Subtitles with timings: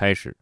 [0.00, 0.34] 开始。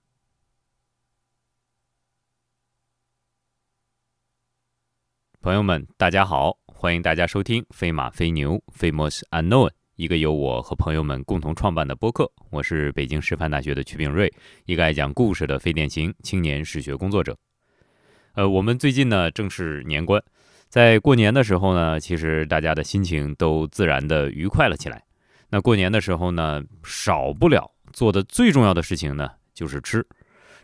[5.41, 12.31] 朋友们，大家好，欢迎大家收听《飞马飞牛》（Famous Unknown），一个由我和朋友们共同创办的播客。
[12.51, 14.33] 我是北京师范大学的曲炳瑞，
[14.67, 17.37] 一个爱讲故事的非典型青年史学工作者。
[18.35, 20.23] 呃，我们最近呢正是年关，
[20.69, 25.03] 在过年的时候呢，其实大家的心情都自然的愉快了起来。
[25.49, 29.29] 那过年的时候呢，少不了做的最重要的事情呢，
[29.59, 30.07] 就是吃。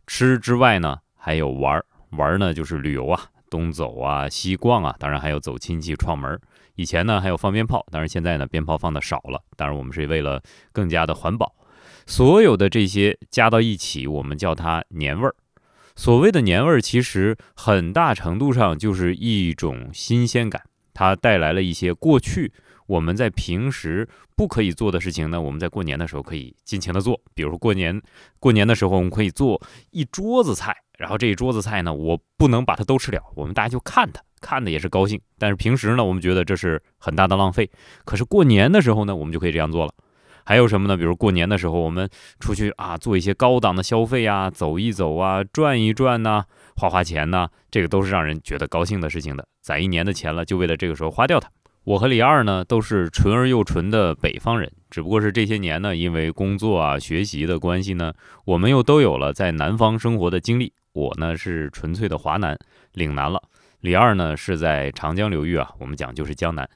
[0.06, 3.20] 吃之外呢，还有玩儿，玩呢就是旅游啊。
[3.50, 6.40] 东走啊，西逛啊，当然还有走亲戚串门。
[6.76, 9.43] 以前呢还有放鞭炮，当然现在呢鞭炮放的少了。
[9.57, 10.40] 当然我们是为了
[10.72, 11.53] 更加的环保。
[12.07, 15.34] 所有的这些加到一起，我们叫它年味儿。
[15.96, 22.53] 所谓的年味儿，其实很大程度上就是一种新鲜感，它带来了一些过去
[22.86, 25.40] 我们在平时不可以做的事情呢。
[25.40, 28.00] 我们在过年的时候可以尽情的做，比如说过年
[28.38, 30.76] 过年的时候，我们可以做一桌子菜。
[30.96, 35.20] 然后这一桌子菜呢，我不能把它都吃了，我们大家就看它，看的也是高兴。
[35.39, 37.69] 但是平时呢，我们觉得这是很大的浪费。
[38.05, 39.92] 可是过年的时候呢，我们就可以这样做了。
[40.44, 40.97] 还有什么呢？
[40.97, 46.44] 比如过年的时候，我们出去啊，做一些高档的消费啊，走一走啊，转一转呐，
[46.77, 49.48] 花花钱呐，这个都是让人觉得高兴的事情的。
[49.62, 51.50] 攒一年的钱了，就为了这个时候花掉它。
[51.85, 58.15] 我和李二呢，都是纯而又纯的北方人，只不过是这些年呢，因为工作啊、学习的关系呢，
[58.47, 60.73] 我们又都有了在南方生活的经历。
[60.95, 62.59] 我呢是纯粹的华南，
[62.95, 63.43] 岭南了。
[63.81, 66.67] 李二呢是在长江流域啊，我们讲就是江南。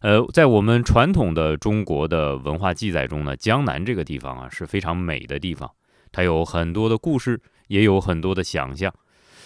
[0.00, 5.70] 呃，在我们传统的中国的文化记载中呢，江南这个地方啊是非常美的地方，
[6.10, 8.92] 它有很多的故事，也有很多的想象。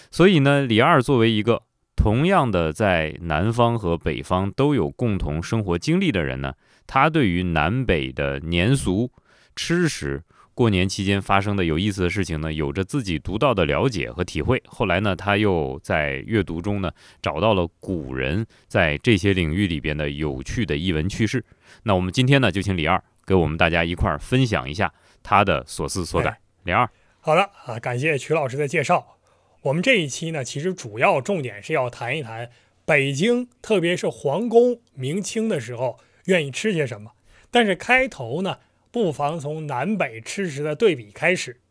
[0.09, 1.61] 所以呢，李二作为一个
[2.01, 6.51] 同样的在南方和北方都有共同生活经历的人呢，
[6.87, 9.11] 他对于南北的年俗、
[9.55, 10.23] 吃食。
[10.55, 14.59] 过年期间发生的有意思的事情呢，有着自己独到的了解和体会。
[14.65, 21.45] 后来呢，他又在阅读中呢，找到了古人在这些领域里边的有趣的译文趣事。
[21.83, 26.35] 那我们今天呢，就请李二给我们大家一块儿分享一下他的所思所感。
[26.63, 26.89] 李二，
[27.19, 29.20] 好的啊，感谢曲老师的介绍。
[29.61, 32.49] 我们这一期呢，其实主要重点是要谈一谈
[32.85, 37.11] 北京，特别是皇宫明清的时候愿意吃些什么。
[37.49, 38.59] 但是开头呢。
[38.93, 41.61] 不妨从南北吃食的对比开始，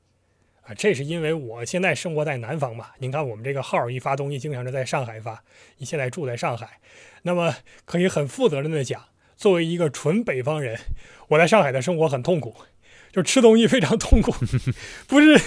[0.63, 2.93] 啊，这是因为我现在生活在南方嘛。
[2.99, 5.45] 您看我们这个号一发东西，经常是在上海发。
[5.77, 6.81] 你现在住在上海，
[7.25, 9.05] 那么可以很负责任的讲，
[9.37, 10.81] 作为一个纯北方人，
[11.29, 12.57] 我在上海的生活很痛苦，
[13.13, 14.33] 就吃东西非常痛苦。
[15.07, 15.39] 不是，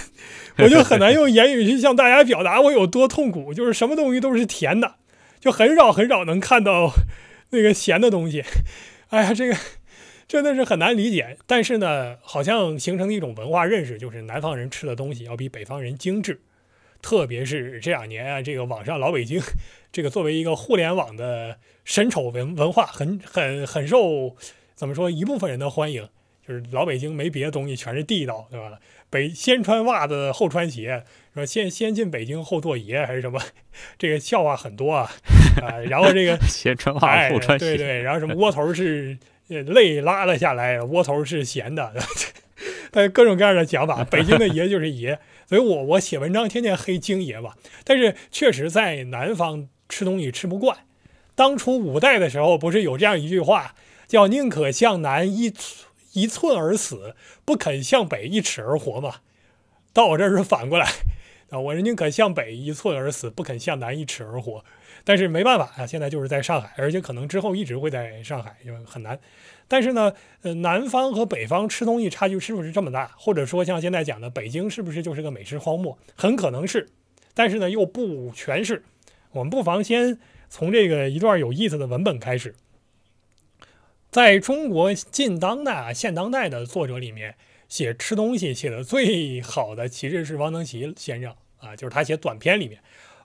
[0.64, 3.54] 我就很难用言语去向大家表达我有多痛苦。
[3.54, 4.96] 就是什么东西都是甜的，
[5.40, 6.92] 就很少很少能看到
[7.50, 8.44] 那个咸的东西。
[9.10, 9.56] 哎呀，这个。
[10.26, 16.42] 真的是很难理解，但是呢，好像形成一种文化认识，就是南方人吃的东西要比北方人精致。
[17.04, 19.40] 特别是这两年啊，这个网上老北京，
[19.92, 24.36] 这个作为一个互联网的神丑文文化，很很很受
[24.74, 26.08] 怎么说一部分人的欢迎。
[26.48, 28.72] 就是老北京没别的东西，全是地道，对吧？
[29.10, 33.40] 北先穿袜子后穿鞋，说先先进北京后做爷还是什么？
[33.98, 35.10] 这个笑话很多啊
[35.62, 35.78] 啊！
[35.90, 39.18] 然后这个 先穿袜子后穿鞋，对对，然后什么 窝头是。
[39.50, 41.94] 泪拉了下来，窝头是咸的，
[42.90, 44.04] 但各种各样的讲法。
[44.06, 47.56] 北京的爷就是爷，所以我我写文章天天黑京爷吧。
[47.84, 50.76] 但是确实在南方吃东西吃不惯。
[51.36, 53.76] 当初五代的时候，不是有这样一句话，
[54.08, 55.54] 叫“宁可向南一
[56.14, 59.18] 一寸而死，不肯向北一尺而活”嘛？
[59.94, 60.88] 到我这儿是反过来
[61.50, 64.64] 啊，我是宁可向北一寸而死，不肯向南一尺而活。
[65.04, 69.20] 但是没办法啊，现在就是在上海，而且可能之后一直会在上海，就很难。
[69.68, 70.14] 但是呢，
[70.44, 73.12] 呃，南方和北方吃东西差距是不是这么大？
[73.18, 75.98] 或者说像现在讲的，北京是不是就是个美食荒漠？
[76.16, 76.88] 很可能是，
[77.34, 78.84] 但是呢又不全是。
[79.32, 80.18] 我们不妨先
[80.50, 82.56] 从这个一段有意思的文本开始。
[84.14, 87.34] 在中国近当代、现当代的作者里面，
[87.68, 92.80] 写吃东西写的最好的其实是汪曾祺先生啊，就是他写短篇里面，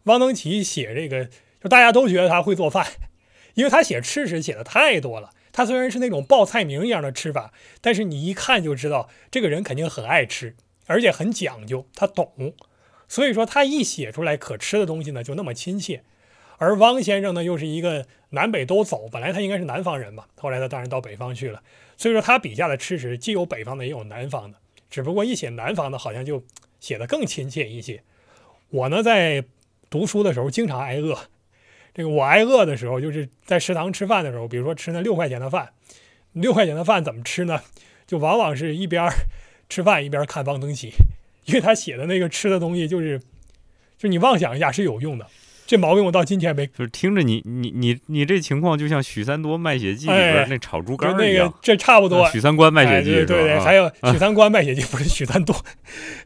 [0.05, 1.29] 汪曾祺写这个。
[1.61, 2.87] 就大家都觉得他会做饭，
[3.55, 5.33] 因为他写吃食写的太多了。
[5.53, 7.53] 他虽然是那种报菜名一样的吃法，
[7.83, 10.55] 但是你一看就知道这个人肯定很爱吃，
[10.87, 12.55] 而且很讲究，他懂。
[13.09, 16.03] 所以说他一写出来可吃的东西呢，就那么亲切。
[16.59, 21.63] 而汪先生呢，又是一个南北都走，本来他应该是南方人嘛，后来他当然到北方去了。
[21.97, 24.59] 所以说他笔下的吃食既有北方的，也有南方的，
[24.91, 26.45] 只不过一写南方的，好像就
[26.79, 28.03] 写的更亲切一些。
[28.71, 29.45] 我呢，在
[29.89, 31.17] 读书的时候经常挨饿。
[31.95, 35.71] 这个我挨饿的时候，就是在食堂吃饭的时候，比如说吃那六块钱的饭，
[36.33, 37.63] 六块钱的饭怎么吃呢？
[38.07, 39.11] 就往往是一边
[39.69, 40.93] 吃饭一边看汪曾祺，
[41.47, 43.21] 因为他写的那个吃的东西就是，
[43.97, 45.27] 就你妄想一下是有用的。
[45.69, 51.53] 这毛病我到今天没，就是听着你你你你这情况就像许三多卖血记里哎边那炒猪肝一样。
[51.61, 52.23] 这差不多。
[52.23, 53.59] 啊许三观卖血记哎、对对？
[53.59, 55.53] 还有许三观卖血记不是许三多，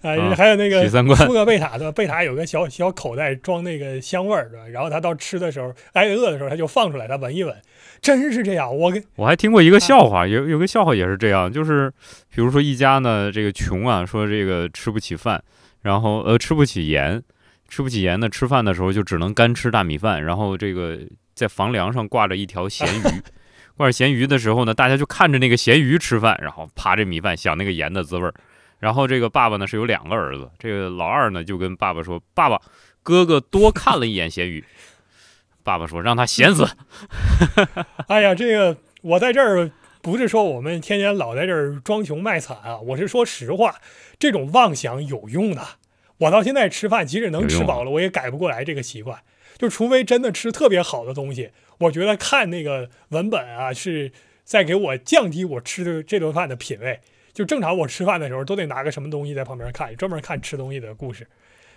[0.02, 1.90] 啊，啊还有那个许三观苏格贝塔对吧？
[1.90, 4.68] 贝塔有个小小口袋装那个香味儿对吧？
[4.68, 7.52] 然后他到吃的时候挨饿的时候他就放出来，他闻一闻，
[8.00, 8.72] 真是这样。
[8.72, 11.92] 我跟我还听过一个笑话，有有个笑话也是这样，就是
[12.32, 15.42] 比如说一家呢，这个穷啊，说这个吃不起饭，
[15.82, 17.20] 然后呃吃不起盐，
[17.72, 20.98] 吃不起盐的，吃饭的时候就只能干吃大米饭，然后这个
[21.34, 23.22] 在房梁上挂着一条咸鱼，
[23.78, 28.34] 挂着咸鱼的时候呢，大家就看着那个咸鱼吃饭，然后扒着米饭想那个盐的滋味儿。
[28.78, 32.60] 然后这个爸爸呢是有两个儿子，这个老二呢就跟爸爸说：“爸爸，
[33.02, 34.62] 哥哥多看了一眼咸鱼。
[35.64, 36.68] ”爸爸说：“让他咸死。
[38.08, 39.70] ”哎呀，这个我在这儿
[40.02, 43.76] 不是说我们天天老在这儿装穷卖惨啊，我是说实话，
[44.18, 45.62] 这种妄想有用的。
[46.22, 49.20] 我到现在吃饭，即使能吃饱了，我也改不过来这个习惯。
[49.58, 54.12] 就除非真的吃特别好的东西，我觉得看那个文本啊，是
[54.44, 57.00] 在给我降低我吃的这顿饭的品味。
[57.32, 61.26] 就正常我吃饭的时候都得拿个什么东西在旁边看，专门看吃东西的故事。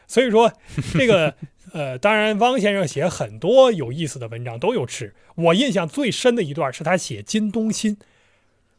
[0.05, 0.51] 所以说，
[0.93, 1.33] 这个
[1.73, 5.13] 呃，当然汪先生写很多有意思的文章都有吃。
[5.35, 7.97] 我印象最深的一段是他写金东新，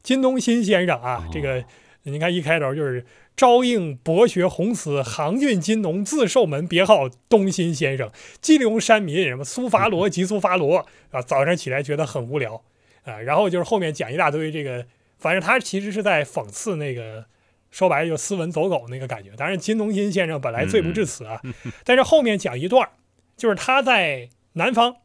[0.02, 1.64] 金东新先生啊，哦这个
[2.10, 3.04] 你看一开头就是
[3.36, 8.10] 朝应博学宏词，杭郡金农自寿门，别号东新先生。
[8.40, 12.62] 基隆山民什么苏伐罗及苏伐罗啊，早上起来觉得很无聊
[13.04, 14.86] 啊，然后就是后面讲一大堆这个，
[15.18, 17.26] 反正他其实是在讽刺那个。
[17.68, 19.32] 说白了就斯文走狗那个感觉。
[19.36, 21.38] 当然，金东新先生本来罪不至此啊，
[21.84, 22.88] 但是后面讲一段，
[23.36, 24.96] 就是他在南方，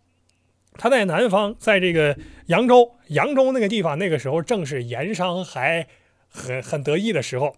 [0.76, 5.86] 他在南方，在这个扬州，扬州那个地方，那个时候正是盐商还
[6.32, 7.58] 很很得意的时候。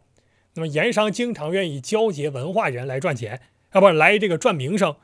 [0.55, 3.39] 那么盐商经常愿意交结文化人来赚钱，
[3.69, 4.95] 啊不来这个赚名声，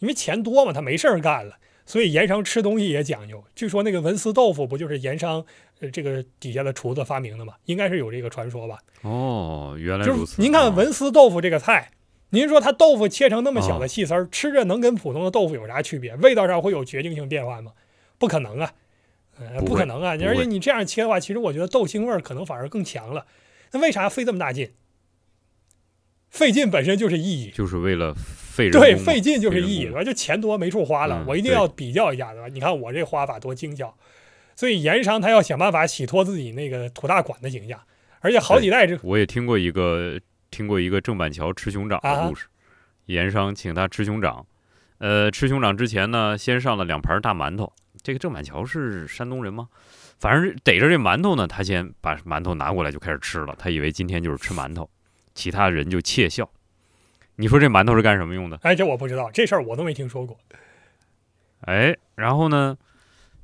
[0.00, 1.56] 因为钱多嘛，他没事儿干了。
[1.86, 3.42] 所以盐商吃东西也讲究。
[3.54, 5.42] 据说那个文思豆腐不就是盐商
[5.80, 7.54] 呃这个底下的厨子发明的吗？
[7.64, 8.78] 应该是有这个传说吧。
[9.00, 10.36] 哦，原来就如此。
[10.36, 11.90] 是您看啊文思豆腐这个菜，
[12.28, 16.14] 您说它豆腐切成那么小的细丝儿，吃着能跟普通的豆腐有啥区别？
[16.16, 17.72] 味道上会有决定性变化吗？
[18.18, 18.74] 不可能啊，
[19.40, 20.16] 呃，不可能啊！
[20.16, 23.26] 不会而且你这样切的话，其实我觉得豆腥味儿可能反而更强了。
[23.72, 24.72] 那为啥费这么大劲？
[26.30, 30.04] 费劲本身就是意义，就是为了费人对，费劲就是意义，对吧？
[30.04, 32.48] 就钱多没处花了，嗯我一定要比较一下，对吧？
[32.48, 33.96] 你看我这花法多精巧，
[34.54, 37.80] 所以盐商他要想办法洗脱自己那个土大款的形象，
[38.20, 40.20] 而且好几代这我也听过一个
[40.50, 42.46] 听过一个郑板桥吃熊掌啊的故事，
[43.06, 44.44] 盐商请他吃熊掌，
[44.98, 47.72] 呃，吃熊掌之前呢，先上了两盘大馒头。
[48.08, 49.68] 这个郑板桥是山东人吗？
[50.18, 54.88] 反正逮着这馒头呢，他先把馒头拿过来就开始吃了，他以为今天就是吃馒头，
[55.34, 56.50] 其他人就窃笑。
[57.36, 58.58] 你说这馒头是干什么用的？
[58.62, 60.38] 哎，这我不知道，这事儿我都没听说过。
[61.66, 62.74] 哎，然后呢，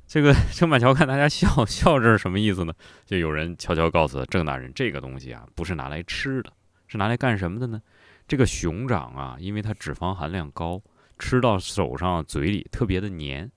[0.07, 2.73] 这个 郑板桥看大家笑笑，这是什么意思呢？
[3.05, 6.51] 就有人悄悄告诉他，郑大人，这个东西啊，不是拿来吃的，
[6.87, 7.79] 是拿来干什么的呢？
[8.27, 10.81] 这个熊掌啊，因为它脂肪含量高，
[11.19, 13.51] 吃到手上、嘴里特别的黏。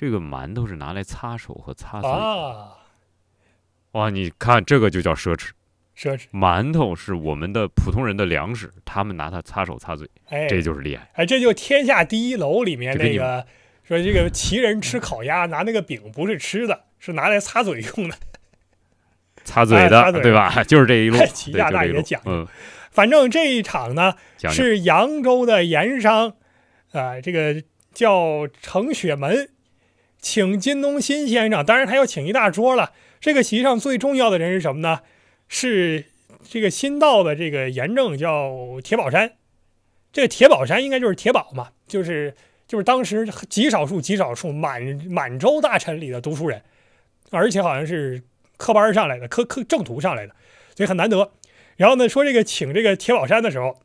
[0.00, 2.08] 这个馒头是拿来擦手和擦嘴。
[2.08, 2.70] 啊，
[3.92, 5.50] 哇，你看这个就叫奢侈。
[5.94, 11.10] 奢侈，馒头是我们的普通人的粮食，他们拿它擦手擦嘴，哎，这就是厉害。
[11.12, 13.46] 哎，这就《天下第一楼》里面那个
[13.84, 18.16] 说，这个齐人吃烤鸭拿那个饼不是吃的，是拿来擦嘴用的。
[19.44, 20.64] 擦嘴的，哎嘴对吧？
[20.64, 22.48] 就是这一路， 哎齐家对这一路大爷讲
[22.90, 24.14] 反正这一场呢，
[24.48, 26.36] 是扬州的盐商，
[26.92, 29.50] 啊、这个叫程雪门，
[30.20, 32.92] 请金东新先生，当然他要请一大桌了。
[33.20, 35.00] 这个席上最重要的人是什么呢？
[35.48, 36.06] 是
[36.48, 39.32] 这个新到的这个盐政叫铁宝山，
[40.12, 42.34] 这个铁宝山应该就是铁宝嘛，就是
[42.68, 46.62] 就是当时极少数极少数满满洲大臣里的读书人，
[47.30, 48.22] 而且好像是
[48.56, 50.34] 科班上来的，科科正途上来的，
[50.76, 51.32] 所以很难得。
[51.76, 53.80] 然后呢，说这个请这个铁宝山的时候，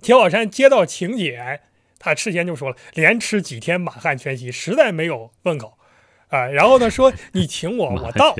[0.00, 1.60] 铁宝山接到请柬，
[2.04, 5.78] 他事先就说了，连吃几天满汉全席，实在没有胃口
[6.28, 6.46] 啊。
[6.48, 8.36] 然后呢，说 你请我，我到，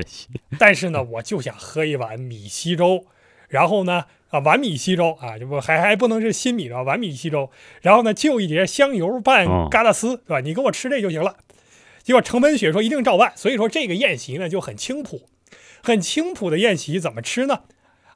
[0.59, 3.07] 但是呢，我就想喝一碗米稀粥。
[3.47, 7.49] 然后呢，啊，碗米稀粥啊，这不还还不能是新米吧碗米稀粥。
[7.81, 10.39] 然后呢，就一碟香油拌哦疙瘩丝，对吧？
[10.41, 11.37] 你给我吃这就行了。
[12.03, 15.27] 结果程本雪说一定照办，所以说这个宴席呢就很清朴，
[15.81, 17.61] 很清朴的宴席怎么吃呢？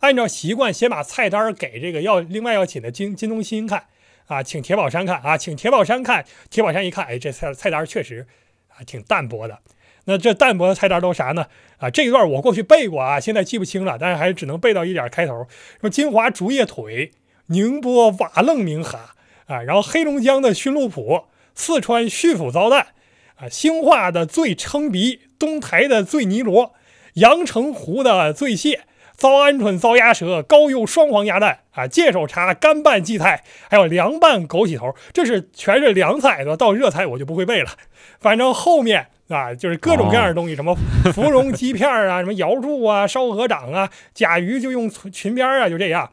[0.02, 3.86] 按照习惯，先把菜单给这个要另外要请的金金东新看
[4.30, 8.28] 啊，请铁宝山看啊，请铁宝山看，铁宝山一看，哎，这菜菜单确实
[8.68, 9.58] 啊挺淡薄的。
[10.06, 11.48] 那这淡薄的菜单都啥呢？
[11.78, 15.48] 啊，这一段我过去背过啊，现在记不清了，但是还是只能背到一点开头。
[15.82, 17.12] 说金华竹叶腿、
[17.48, 19.16] 宁波瓦楞明哈
[19.48, 22.90] 啊，然后黑龙江的驯鹿脯，四川旭府糟蛋
[23.38, 26.76] 啊，兴化的醉称鼻，东台的醉泥螺，
[27.16, 28.82] 阳澄湖的醉蟹。
[29.16, 36.58] 糟鹌鹑、糟鸭舌、高邮双黄鸭蛋啊，芥首茶、干拌荠菜，还有凉拌枸杞头，这是全是凉菜，的？
[36.58, 37.72] 到热菜我就不会背了。
[38.20, 40.76] 反正后面啊，就是各种各样的东西，什么
[41.14, 46.12] 芙蓉鸡片啊，什么瑶柱啊，烧鹅掌啊，甲鱼就用裙边啊，就这样。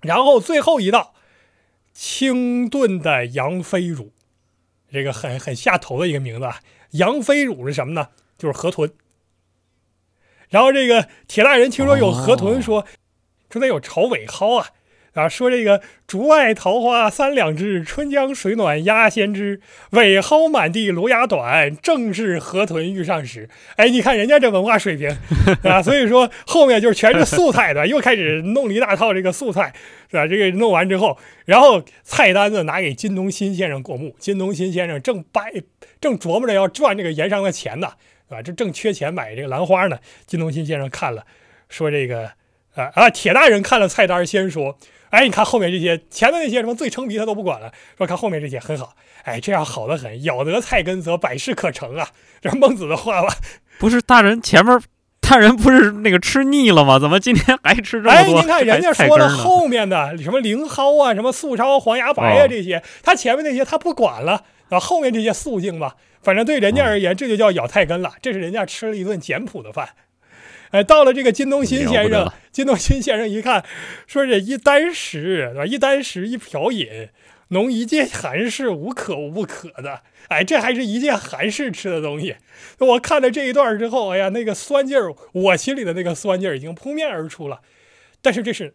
[0.00, 1.14] 然后最后一道
[1.92, 4.12] 清炖的羊飞乳，
[4.90, 6.60] 这个很很下头的一个名字啊。
[6.92, 8.08] 羊飞乳是什么呢？
[8.38, 8.90] 就是河豚。
[10.48, 12.86] 然后这个铁大人听说有河豚，说
[13.50, 14.68] 说得有朝尾蒿啊，
[15.18, 19.60] 啊说这个竹外桃花三两枝，春江水暖鸭先知，
[19.90, 23.48] 尾蒿满地芦芽短，正是河豚欲上时。
[23.76, 25.10] 哎，你看人家这文化水平
[25.64, 29.74] 啊，所以说后面就是全是素菜的，又开始弄了一大套这个素菜，
[30.10, 30.26] 是吧？
[30.26, 35.52] 这个弄完之后，然后菜单子拿给金东新先生过目，金东新先生正掰
[36.00, 37.88] 正琢磨着要赚这个盐商的钱呢。
[38.28, 39.98] 啊，这正缺钱买这个兰花呢。
[40.26, 41.24] 金东新先生看了，
[41.70, 42.30] 说这个，
[42.74, 44.78] 啊啊，铁大人看了菜单，先说，
[45.10, 52.08] 哎，你看后面这些，前面那些什么最称鼻他都不管了，说看后面这些很好，哎，这样好的很，咬得菜根则百事可成啊，
[52.40, 53.34] 这是孟子的话吧？
[53.78, 54.80] 不是大人前面
[55.20, 56.98] 大人不是那个吃腻了吗？
[56.98, 58.10] 怎么今天还吃这么多？
[58.10, 65.96] 哎，您看人家说了后面的什么灵蒿啊，什么素烧黄牙白啊这些，他前面那些他不管了，啊，后面这些素净吧。
[66.20, 68.12] 反正对人家而言，这就叫咬菜根了。
[68.20, 69.88] 这是人家吃了一顿简朴的饭。
[70.70, 73.64] 哎，到了这个金东新先生，金东新先生一看，
[74.06, 75.66] 说这一箪食，对吧？
[75.66, 77.08] 一箪食，一瓢饮，
[77.48, 80.02] 浓一介寒士，无可无不可的。
[80.28, 82.36] 哎，这还是一介寒士吃的东西。
[82.78, 87.60] 我看了这一段之后，哎呀，那个酸劲儿，我心里的那个酸劲儿已经扑面而出了。
[88.20, 88.74] 但是这是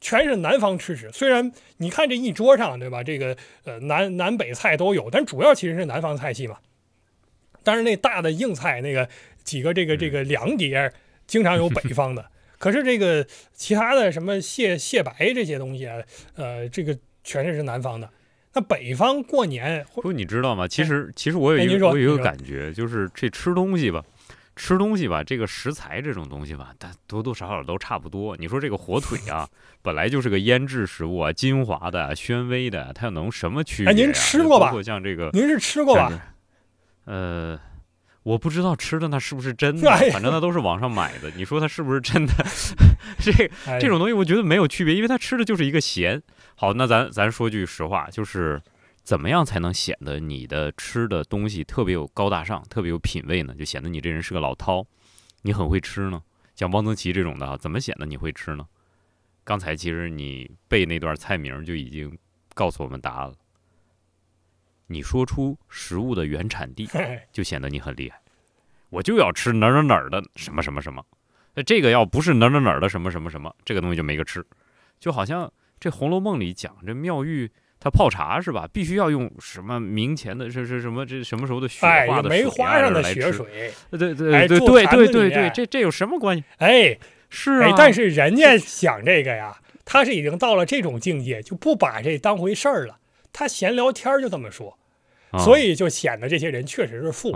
[0.00, 3.04] 全是南方吃食，虽然你看这一桌上，对吧？
[3.04, 6.56] 这个呃南南北菜都有，但主要其实是南方菜系嘛。
[7.62, 9.08] 但是那大的硬菜，那个
[9.44, 10.90] 几个这个这个凉碟，
[11.30, 12.26] 经常有北方的。
[12.58, 15.96] 可是这个其他的什么蟹蟹白这些东西啊，
[16.34, 16.94] 呃，这个
[17.24, 18.10] 全是是南方的。
[18.52, 20.66] 那北方过年，不，你知道吗？
[20.66, 24.04] 其实其实我有一个我有一个感觉，就是这吃东西吧，
[24.56, 28.36] 吃东西吧，这个食材这种东西吧，它多多少少都差不多。
[28.36, 29.48] 你说这个火腿啊，
[29.80, 33.92] 本来就是个腌制食物啊，精华的、宣威的，它能什么区别？
[33.92, 34.66] 哎，您吃过吧？
[34.66, 36.34] 包括像这个，您是吃过吧？
[37.04, 37.58] 呃，
[38.30, 41.28] 我不知道吃的那是不是真的，反正那都是网上买的。
[41.34, 42.32] 你说它是不是真的？
[43.18, 43.32] 这
[43.80, 46.22] 这种东西我觉得没有区别，因为它吃的就是一个咸。
[46.54, 48.62] 好，那咱咱说句实话，就是
[49.02, 53.52] 怎么样才能显得你的吃的东西特别有高大上、特别有品味呢？
[53.58, 54.86] 就显得你这人是个老饕，
[55.42, 56.22] 你很会吃呢。
[56.54, 58.64] 像汪曾祺这种的，怎么显得你会吃呢？
[59.42, 62.16] 刚才其实你背那段菜名就已经
[62.54, 63.34] 告诉我们答案了。
[64.86, 66.88] 你说出食物的原产地，
[67.32, 68.19] 就显得你很厉害。
[68.90, 71.02] 我就要吃哪儿哪儿哪儿的什么什么什么，
[71.54, 74.44] 那这个要不是哪儿哪儿哪儿的什么什么什么，这个东西就没个吃。
[74.98, 78.68] 就好像这《红楼梦》里讲这妙玉她泡茶是吧？
[78.70, 83.72] 必须要用什么明前的是是什么这什么时候的雪花的梅花上的雪水？
[83.90, 86.44] 对对对对对对对，这这有什么关系？
[86.58, 86.98] 哎，
[87.30, 87.74] 是啊。
[87.78, 92.98] 但是人家想这个呀，他是已经到了这种境界，就不把这当回事儿了。
[93.32, 94.76] 他闲聊天就这么说。
[95.38, 97.30] 所以就显得这些人确实是富。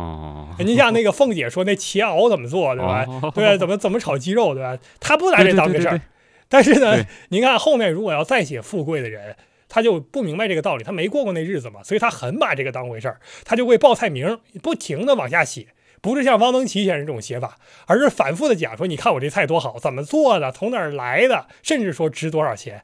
[0.59, 3.07] 你像那个凤姐说那茄熬怎么做，对吧？
[3.35, 4.77] 对，怎么怎么炒鸡肉，对吧？
[4.99, 6.01] 他不拿这当回事儿。
[6.49, 9.37] 但是呢，您看后面如果要再写富贵的人，
[9.69, 15.69] 他就不明白这个道理，他没过过那日子嘛，所以他很把这个当回事儿，他就会报菜名，不停的往下写，
[16.01, 22.83] 不是像汪曾祺先生这种写法，而是反复的讲说，你看我这菜多好，怎么做的，从哪儿来的，甚至说值多少钱。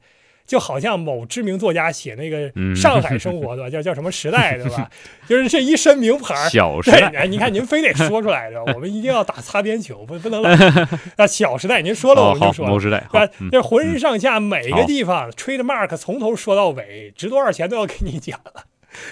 [0.51, 4.91] 就好像某知名作家写那个上海生活的，叫叫什么时代，对吧？
[5.29, 10.51] 就是这一身名牌小时代，你看您非得说出来的， 我们一定要打擦边球，不不能老。
[11.17, 12.67] 那小时代，您说了我们就说。
[12.67, 18.65] 某时代，啊，这浑身上下每个地方，trade mark 从头说到尾，值多少钱都要给你讲了。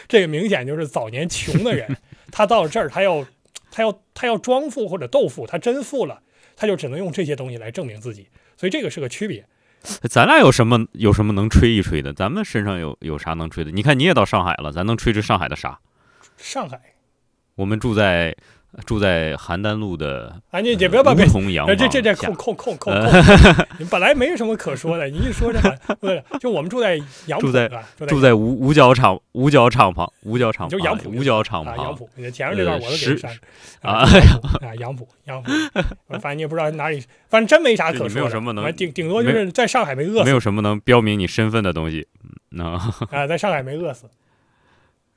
[0.09, 1.99] 这个明显就是早年穷的人，
[2.33, 3.25] 他到这儿，他要
[3.71, 6.19] 他要他要装富或者斗富，他真富了，
[6.57, 8.27] 他就只能用这些东西来证明自己。
[8.57, 9.47] 所以这个是个区别。
[10.11, 12.13] 咱俩有什么有什么能吹一吹的？
[12.13, 13.71] 咱们身上有有啥能吹的？
[13.71, 15.79] 你看你也到上海了，咱能吹吹上海的啥？
[16.37, 16.81] 上海，
[17.55, 18.37] 我们住在
[18.87, 23.09] 住在邯郸路的啊，你也不要把别梧桐洋房这这这下扣扣扣扣扣，
[23.79, 25.61] 你本来没什么可说的， 你一说这
[26.01, 27.85] 对，就我们住在杨浦住在对吧？
[28.07, 33.31] 住在五五角场五角场旁五角场就杨浦五角场啊，旁杨浦，你前面这段我都给删
[33.83, 35.51] 啊啊杨浦啊，杨浦
[36.21, 38.15] 反正你也不知道哪里，反正真没啥可说的。
[38.15, 42.07] 没有什么能顶顶多就是在上海没饿死没有什么能标明你身份的东西。
[42.51, 42.71] 嗯
[43.11, 44.07] 啊，在上海没饿死。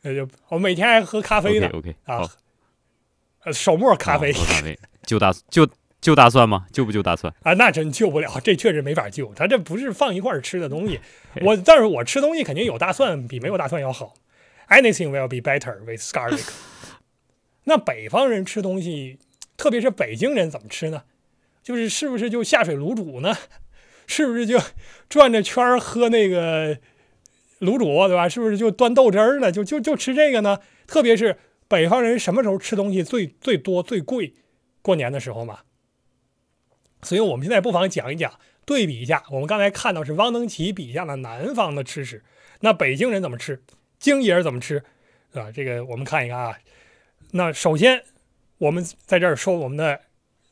[0.04, 2.22] 那，就我每天还喝咖啡呢 OK 啊
[3.52, 5.68] 手磨咖啡哦喝咖啡就大就
[6.00, 6.66] 就大蒜吗？
[6.72, 7.34] 就不就大蒜？
[7.44, 9.34] 啊，那真救不了，这确实没法救。
[9.34, 11.00] 他这不是放一块儿吃的东西。
[11.42, 14.14] 我但是我吃东西肯定有大蒜比没有大蒜要好。
[14.70, 16.50] Anything will be better with garlic。
[17.66, 19.20] 那北方人吃东西，
[19.58, 21.04] 特别是北京人怎么吃呢？
[21.64, 23.38] 就是是不是就下水卤煮呢？
[24.08, 24.60] 是不是就
[25.08, 26.76] 转着圈儿喝那个
[27.60, 28.28] 卤煮，对吧？
[28.28, 29.52] 是不是就端豆汁儿呢？
[29.52, 30.60] 就就就吃这个呢？
[30.88, 31.38] 特别是
[31.72, 34.34] 北方人什么时候吃东西最最多最贵？
[34.82, 35.60] 过年的时候嘛。
[37.02, 39.24] 所以我们现在不妨讲一讲，对比一下。
[39.32, 42.26] 我们刚才看到是汪曾祺笔下的南方的吃食，
[42.60, 43.64] 那北京人怎么吃？
[43.98, 44.84] 京爷怎么吃？
[45.34, 46.58] 啊，这个我们看一看啊。
[47.32, 48.04] 那首先，
[48.58, 50.02] 我们在这儿说我们的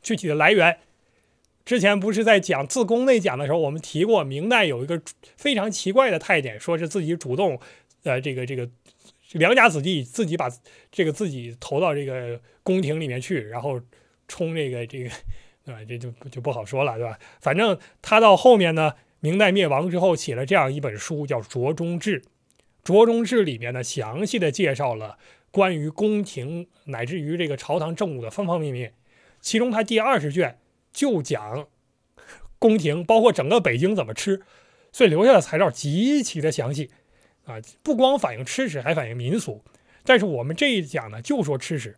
[0.02, 0.80] 具体的来源。
[1.66, 5.02] 之前不是在讲自宫内讲的时候，我们提过明代有一个
[5.36, 7.60] 非常奇怪的太监，说是自己主动，
[8.04, 8.68] 呃，这个这个
[9.34, 10.50] 良家子弟自己把
[10.92, 13.82] 这个自己投到这个宫廷里面去，然后
[14.28, 15.10] 充这个这个。
[15.66, 15.82] 对吧？
[15.88, 17.20] 这就就不好说了，对吧？
[17.42, 22.22] 反正他到后面呢，明代灭亡之后，写了这样一本书，叫《卓中志》。
[22.84, 25.20] 《卓中志》里面呢，详细的介绍了
[25.52, 28.94] 关于宫廷乃至于这个朝堂政务的方方面面。
[29.42, 30.58] 其中，他第二十卷
[30.92, 31.68] 就讲
[32.58, 34.42] 宫廷，包括整个北京怎么吃，
[34.92, 36.90] 所以留下的材料极其的详细
[37.50, 39.64] 啊，不光反映吃食，还反映民俗。
[40.04, 41.98] 但是我们这一讲呢，就说吃食。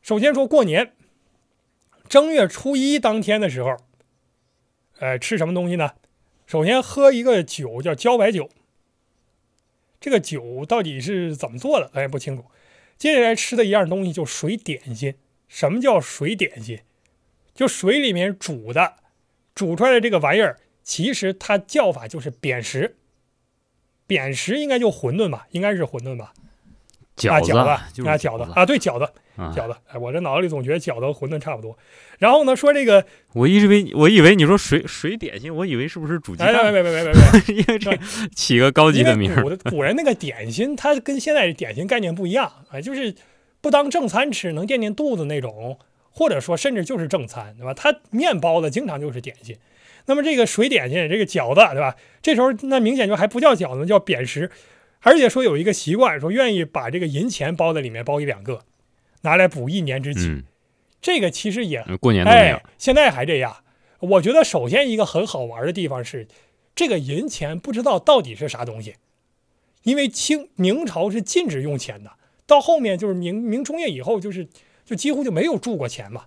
[0.00, 0.92] 首先说过年。
[2.08, 3.76] 正月初一当天的时候，
[5.00, 5.94] 呃，吃什么东西呢？
[6.46, 8.48] 首先喝一个酒，叫茭白酒。
[10.00, 12.44] 这个酒到底是怎么做的，咱也不清楚。
[12.96, 15.16] 接下来吃的一样东西就水点心。
[15.48, 16.80] 什么叫水点心？
[17.52, 18.94] 就水里面煮的，
[19.52, 22.96] 煮出来的这个玩意儿，其实它叫法就是扁食。
[24.06, 25.46] 扁食应该就馄饨吧？
[25.50, 26.32] 应该是馄饨吧？
[27.28, 29.04] 啊，饺子啊，就是饺子啊，对，饺子。
[29.36, 31.76] 啊饺子，哎，我这脑子里总觉得饺子和馄饨差不多。
[32.18, 33.04] 然后呢，说这个，
[33.34, 36.72] 我一直以为我以为你说水水点心，我以为是不是煮鸡哎，蛋？
[36.72, 37.94] 别别别别别别， 因为这
[38.34, 43.14] 起个高级的名儿古人那个点心，它跟现在的点心概念不一样啊，就是
[43.60, 45.78] 不当正餐吃，能垫垫肚子那种，
[46.10, 47.74] 或者说甚至就是正餐，对吧？
[47.74, 49.54] 它面包的经常就是点心。
[50.06, 51.96] 那么这个水点心，这个饺子，对吧？
[52.22, 54.50] 这时候那明显就还不叫饺子，叫扁食。
[55.00, 58.62] 而且说有一个习惯，说愿意把这个银钱包在里面，包一两个，
[59.22, 60.26] 拿来补一年之计。
[60.28, 60.42] 嗯，
[61.00, 63.58] 这个其实也过年都没有哎，现在还这样。
[64.00, 66.26] 我觉得首先一个很好玩的地方是，
[66.74, 68.94] 这个银钱不知道到底是啥东西，
[69.84, 72.12] 因为清明朝是禁止用钱的，
[72.46, 74.48] 到后面就是明明中叶以后，就是
[74.84, 76.26] 就几乎就没有铸过钱嘛，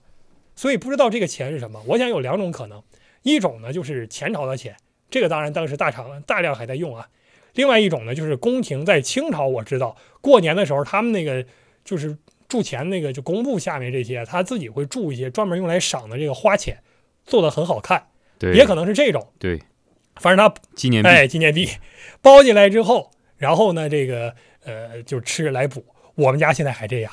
[0.55, 1.81] 所以不知道这个钱是什么。
[1.87, 2.81] 我想有两种可能，
[3.23, 4.75] 一种呢就是前朝的钱，
[5.09, 7.07] 这个当然当时大厂大量还在用啊。
[7.53, 11.45] 另外一种呢，就是宫廷在清朝，我知道过年的时候，他们那个
[11.83, 12.15] 就是
[12.47, 16.77] 铸钱那个，就工部下面这些，他自己会铸一些专门用来赏的这个花钱，
[17.25, 19.33] 做的很好看，对，也可能是这种。
[19.39, 19.59] 对
[20.15, 21.09] 反正他纪念币。
[21.09, 21.67] 哎纪念币
[22.21, 25.83] 包进来之后，然后呢，这个呃就吃来补。
[26.15, 27.11] 我们家现在还这样，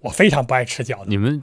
[0.00, 1.04] 我非常不爱吃饺子。
[1.06, 1.42] 你们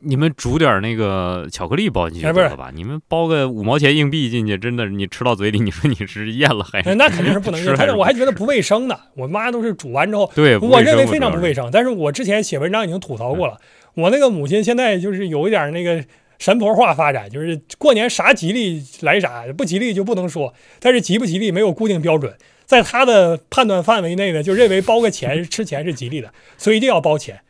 [0.00, 2.72] 你们煮点那个巧克力包进去哎不是就得了吧？
[2.74, 6.94] 你们包个五毛钱硬币进去，真的你吃到嘴里，你说你是咽了还是？
[6.94, 8.98] 那肯定是不能 吃用，但是我还觉得不卫生呢。
[9.14, 10.30] 我妈都是煮完之后，
[10.62, 11.64] 我认为非常不卫生。
[11.64, 11.70] 生。
[11.72, 13.58] 但是我之前写文章已经吐槽过了，
[13.94, 16.02] 我那个母亲现在就是有一点那个
[16.38, 22.32] 神婆化发展，就是过年啥吉利来啥，不吉利就不能说，但是吉不吉利没有固定标准，
[22.64, 27.40] 在她的判断范围内呢，就认为包个钱吃钱是吉利的，所以一定要包钱。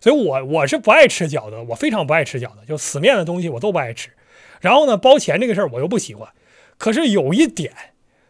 [0.00, 4.10] 所以我我是不爱吃饺子，我非常不爱吃饺子，就死面的东西我都不爱吃。
[4.60, 6.28] 然后呢，包钱这个事儿我又不喜欢，
[6.78, 7.72] 可是有一点，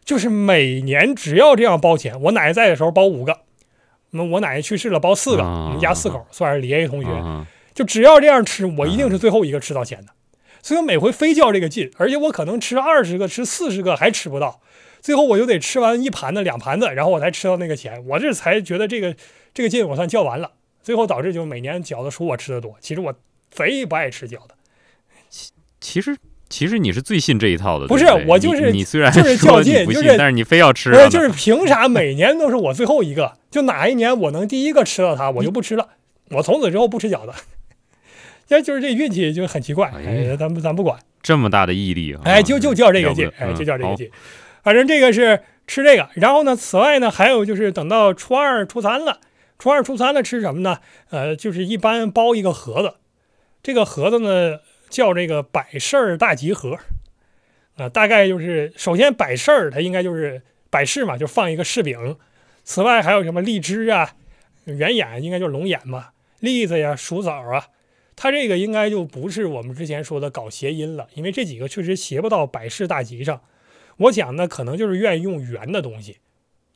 [0.04, 3.40] 就是每年只要这样包钱，我奶奶在的时候包五个，
[4.10, 10.12] 那我奶奶去世了包四个，啊我们家四口算是爷爷同学，嗯就只要这样吃，我一定是最后一个吃到钱的。
[10.62, 14.60] 所以我每回非较这个劲，而且我可能吃二十个、吃四十个还吃不到，
[15.00, 18.04] 最后我就得吃完一盘子、两盘子，然后我才吃到那个钱。
[18.08, 19.16] 我这才觉得这个
[19.54, 20.50] 这个劲我算较完了。
[20.82, 23.14] 最后导致就每年饺子数我吃的多，其实我
[23.50, 24.54] 贼不爱吃饺子。
[25.28, 26.16] 其其实
[26.48, 33.36] 其实你是最信这一套的，不是我就是你你虽然就是较劲就是但是你非要吃不是，就是凭啥每年都是我最后一个？
[33.50, 35.88] 就哪一年我能第一个吃到它，我就不吃了。
[36.30, 37.32] 我从此之后不吃饺子。
[38.46, 42.20] 这就是这运气就很奇怪，哎哎，咱们咱不管，这么大的毅力啊！
[42.24, 44.10] 哎，就就叫这个劲哎，就叫这个劲。
[44.64, 49.20] 反正这个是吃这个，然后呢，此外呢，还有就是等到初二、初三了，
[49.60, 50.80] 初二、初三了吃什么呢？
[51.10, 52.94] 呃，就是一般包一个盒子，
[53.62, 56.78] 这个盒子呢叫这个百事大集合，
[57.76, 62.16] 啊、大概就是首先百事儿它应该就是百事嘛，就放一个柿饼，
[62.64, 64.16] 此外还有什么荔枝啊、
[64.64, 67.68] 圆眼应该就是龙眼嘛，栗子呀、薯枣啊。
[68.16, 73.42] 它这个应该就不是我们之前说的搞谐音了，因为这几个确实谐不到百事大集上。
[73.98, 76.16] 我想呢，可能就是愿意用圆的东西，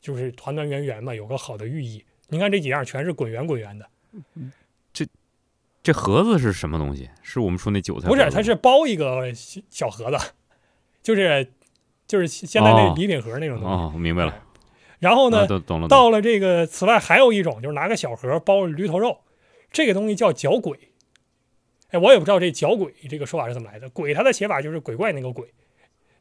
[0.03, 2.05] 就是团团圆圆嘛，有个好的寓意。
[2.29, 3.89] 你看这几样全是滚圆滚圆的，
[4.93, 5.07] 这
[5.83, 7.11] 这盒子是什么东西？
[7.23, 8.09] 是我们说那韭菜？
[8.09, 10.33] 不是，它是包一个小小盒子，
[11.03, 11.47] 就是
[12.07, 13.75] 就是现在那哦礼品盒那种东西。
[13.75, 14.43] 哦，我明白了。
[14.99, 15.89] 然后呢啊，，懂懂了。
[15.89, 19.19] 到了这个，此外还有一种就是拿个小盒包驴头肉，
[19.71, 20.79] 这个东西叫脚鬼。
[21.91, 23.89] 哎，我也不知道这脚鬼这个说法是怎么来的。
[23.91, 25.47] 鬼它的写法就是鬼怪那个鬼，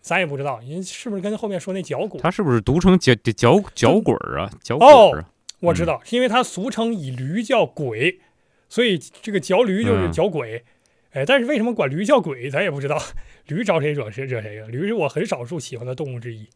[0.02, 2.20] 咱也不知道，您是不是跟后面说那脚骨？
[2.22, 4.52] 它是不是读成脚脚脚滚儿啊？
[4.62, 5.30] 脚滚哦儿啊？
[5.64, 8.20] 我知道，是因为它俗称以驴叫鬼，
[8.68, 10.64] 所以这个嚼驴就是嗯嚼鬼。
[11.12, 13.02] 哎，但是为什么管驴叫鬼，咱也不知道。
[13.48, 14.68] 驴招谁惹谁惹谁了？
[14.68, 16.50] 驴是我很少数喜欢的动物之一。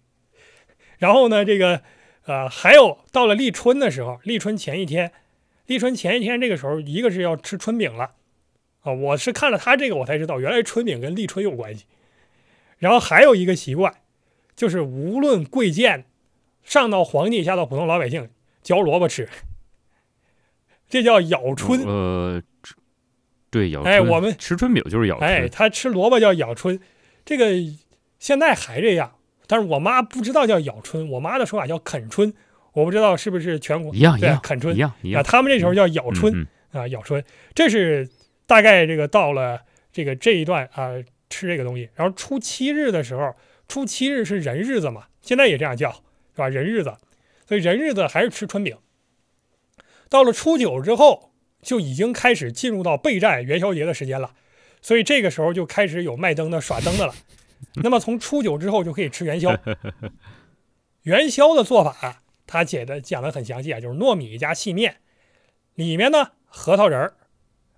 [0.97, 1.81] 然后呢，这个
[2.25, 5.11] 呃，还有到了立春的时候，立春前一天，
[5.67, 8.11] 立春前一天这个时候，一个是要吃春饼了
[8.81, 11.85] 啊、我是看了他这个我才知道，原来春饼跟立春有关系。
[12.77, 13.93] 然后还有一个习惯，
[14.55, 16.05] 就是无论贵贱，
[16.63, 18.29] 上到皇帝，下到普通老百姓，
[18.67, 19.29] 嚼萝卜吃，
[20.89, 21.81] 这叫咬春。
[21.83, 22.43] 呃，
[23.49, 23.93] 对咬春。
[23.93, 25.29] 哎我们吃春饼就是咬春。
[25.29, 26.77] 哎，他吃萝卜叫咬春，
[27.23, 27.53] 这个
[28.19, 29.15] 现在还这样，
[29.47, 32.33] 但是我妈不知道叫咬春，我妈的说法叫啃春，
[32.73, 35.23] 我不知道是不是全国对一样一样啃春啊，一样一样。
[35.23, 37.23] 他们那时候叫咬春、嗯嗯啊，咬春，
[37.55, 38.09] 这是
[38.45, 39.61] 大概这个到了
[39.93, 40.91] 这个这一段啊
[41.29, 43.33] 吃这个东西，然后初七日的时候，
[43.69, 46.49] 初七日是人日子嘛，现在也这样叫是吧？
[46.49, 46.93] 人日子，
[47.47, 48.77] 所以人日子还是吃春饼。
[50.09, 51.31] 到了初九之后，
[51.61, 54.35] 就已经开始进入到备战元宵节的时间了，
[54.81, 57.15] 所以这个时候就开始有卖灯的、耍灯的了。
[57.81, 59.57] 那么从初九之后就可以吃元宵。
[61.03, 64.97] 元宵的做法，他写的讲的很详细啊，就是糯米加细面，
[65.73, 67.15] 里面呢核桃仁儿，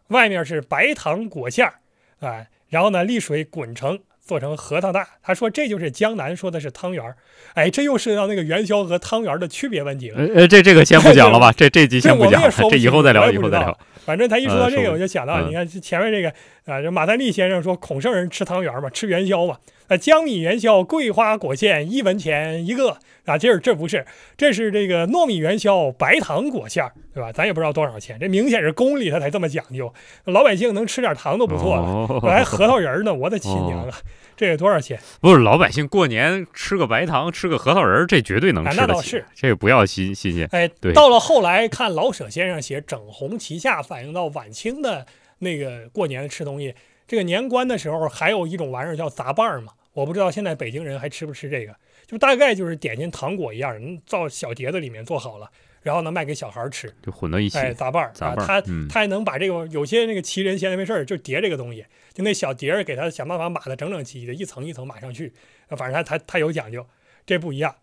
[0.07, 1.79] 外面是白糖裹馅儿，
[2.19, 5.07] 啊，然后呢沥水滚成，做成核桃大。
[5.23, 7.15] 他说这就是江南说的是汤圆儿，
[7.55, 10.19] 哎，这又涉及到那个元宵和汤圆儿的区别问题了。
[10.19, 11.51] 呃呃，这这个先不讲了吧？
[11.57, 13.75] 这这集先不讲这以后再聊，以后再聊。
[14.05, 16.31] 反正他一说到这个，我就想到，嗯你看前面这个
[16.71, 19.57] 啊，就马三立先生说孔圣人吃汤圆嘛，吃元宵嘛，
[19.89, 24.05] 啊，江米元宵，桂花果馅，一文钱一个啊，这是这不是，
[24.37, 27.31] 这是这个糯米元宵，白糖果馅儿，对吧？
[27.31, 29.91] 咱也不知道多少钱，这明显是宫里他才这么讲究，
[30.25, 33.97] 老百姓能吃点糖都不错了，哦我还核桃仁儿呢，我的亲娘啊，
[34.37, 34.99] 这得多少钱？
[35.21, 38.87] 不是老百姓过年吃个白糖，吃个核桃仁儿，这绝对能啊吃得起。
[38.87, 40.47] 那倒是这个不要新新鲜。
[40.51, 45.07] 哎对，到了后来看老舍先生写《整红旗下》，反映到晚清的
[45.39, 46.75] 那个过年吃东西，
[47.07, 51.75] 这个年关的时候还有一种玩意儿叫杂拌儿嘛，我不知道现在北京人还吃不吃这个，
[52.05, 55.49] 就大概就是点心糖果一样，嗯造小碟子里面做好了，
[55.81, 57.57] 然后呢卖给小孩吃，就混到一起。
[57.57, 65.33] 哎，杂拌儿啊，杂拌儿他嗯他还能把这个有些那个奇人闲的没事儿就叠这个东西，就那小碟儿给他想办法码的整整齐齐的，一层一层码上去，
[65.67, 66.85] 啊反正他他他有讲究，
[67.25, 67.75] 这不一样。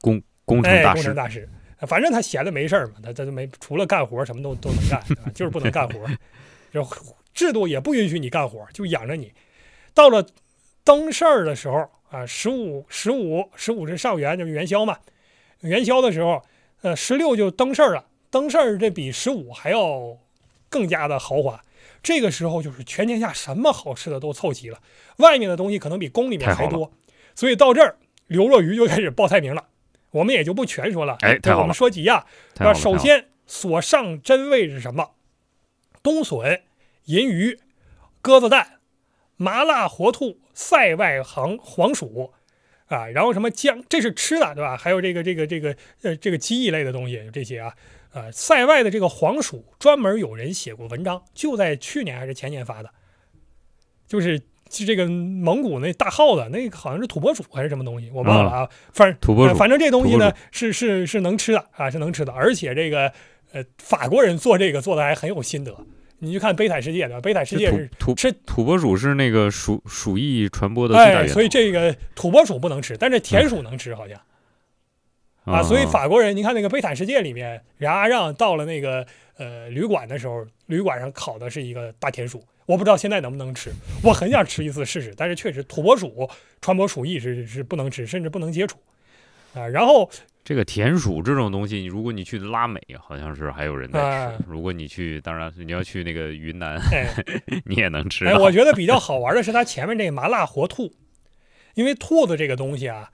[0.00, 1.48] 工工程哎，大师，工程大师，
[1.86, 5.02] 反正他闲的没事儿嘛，他他就没除了干活什么都都能干，
[5.34, 6.06] 就是不能干活，
[6.72, 6.86] 就
[7.32, 9.32] 制度也不允许你干活，就养着你。
[9.94, 10.24] 到了
[10.88, 14.96] 登事儿的时候啊，十五十五十五是上元，就是元宵嘛。
[15.60, 16.42] 元宵的时候，
[16.80, 18.06] 呃，十六就登事儿了。
[18.30, 20.16] 登事儿这比十五还要
[20.70, 21.62] 更加的豪华。
[22.02, 24.80] 这个时候就是全天下什么好吃的都凑齐了，
[25.18, 26.90] 外面的东西可能比宫里面还多，
[27.34, 29.66] 所以到这儿刘若愚就开始报菜名了。
[30.12, 32.24] 我们也就不全说了，哎太好了我们说几样。
[32.56, 35.10] 那首，先所上真味是什么？
[36.02, 36.62] 冬笋、
[37.04, 37.60] 银鱼、
[38.22, 38.78] 鸽子蛋、
[39.36, 42.32] 麻辣活兔、塞外行黄鼠
[42.86, 44.76] 啊，然后什么姜，这是吃的对吧？
[44.76, 47.72] 还有这个这个这个呃这个鸡一类的东西，这些啊，
[48.12, 52.90] 呃，塞外的这个黄鼠专门有人写过文章，就在去年还是前年发的，
[54.08, 54.42] 就是。
[54.70, 58.68] 是这个蒙古那大耗子，那个好像是土拨鼠还是什么东西，我忘了啊。
[58.92, 63.10] 反正土拨鼠呃反正这东西呢是是是能吃的啊，是能吃的，而且这个
[63.52, 65.74] 呃法国人做这个做的还很有心得。
[66.20, 71.32] 你去看《悲惨世界》的，《悲惨世界》是土土吃土拨鼠是那个鼠鼠疫传播的最大哎，源头。
[71.32, 74.20] 所以这个土拨鼠不能吃，但是田鼠能吃，好像
[75.44, 83.70] 啊，所以嗯法国人，你看那个《悲惨世界》里面，冉阿让到了那个呃旅馆的时候，旅馆上烤的是一个大田鼠，我不知道现在能不能吃，
[84.02, 86.28] 我很想吃一次试试，但是确实土拨鼠
[86.60, 88.76] 传播鼠疫是是不能吃，甚至不能接触
[89.54, 89.66] 啊。
[89.68, 90.10] 然后
[90.48, 94.06] 这个田鼠这种东西，如果你去拉美，好像是还有人在吃。
[94.06, 97.06] 啊如果你去，当然你要去那个云南，哎
[97.68, 100.94] 你也能吃哎，我觉得比较好玩的是它前面这个麻辣活兔，
[101.74, 103.10] 因为兔子这个东西啊，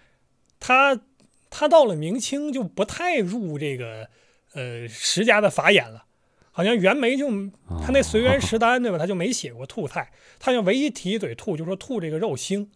[0.61, 0.97] 它
[1.51, 4.09] 它到了明清就不太入这个
[4.53, 6.05] 呃石家的法眼了。
[6.53, 7.29] 好像袁枚就
[7.85, 8.97] 他那随园 食单对吧？
[8.99, 12.69] 他就没写过兔菜，他就唯一提一嘴兔，就说兔这个肉腥，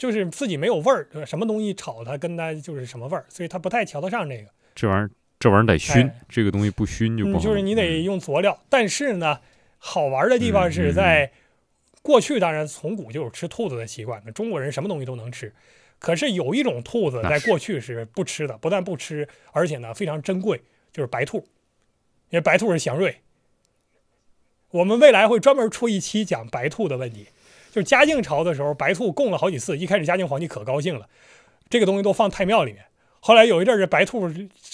[0.00, 1.26] 就是自己没有味儿，对吧？
[1.26, 4.48] 什么东西炒它跟它就是什么味儿，所以它不太瞧得上这个。
[4.74, 8.58] 这玩意儿，这玩意儿得熏，哎这个东西不熏就不嗯，就是你得用佐料。
[8.70, 9.38] 但是呢，
[9.76, 11.30] 好玩的地方嗯是在
[12.00, 15.52] 过去，当然从古就有吃兔子的习惯，中国人什么东西都能吃。
[15.98, 20.62] 可是有一种兔子在过去是不吃的，不但不吃，而且呢非常珍贵，
[20.94, 21.46] 就是白兔，
[22.30, 23.18] 因为白兔是祥瑞。
[24.70, 27.26] 我们未来会专门出一期讲白兔的问题。
[27.70, 31.06] 就是嘉靖朝的时候，白兔供了好几次，一开始嘉靖皇帝可高兴了，
[31.68, 32.84] 这个东西都放太庙里面。
[33.20, 34.30] 后来有一阵儿，这白兔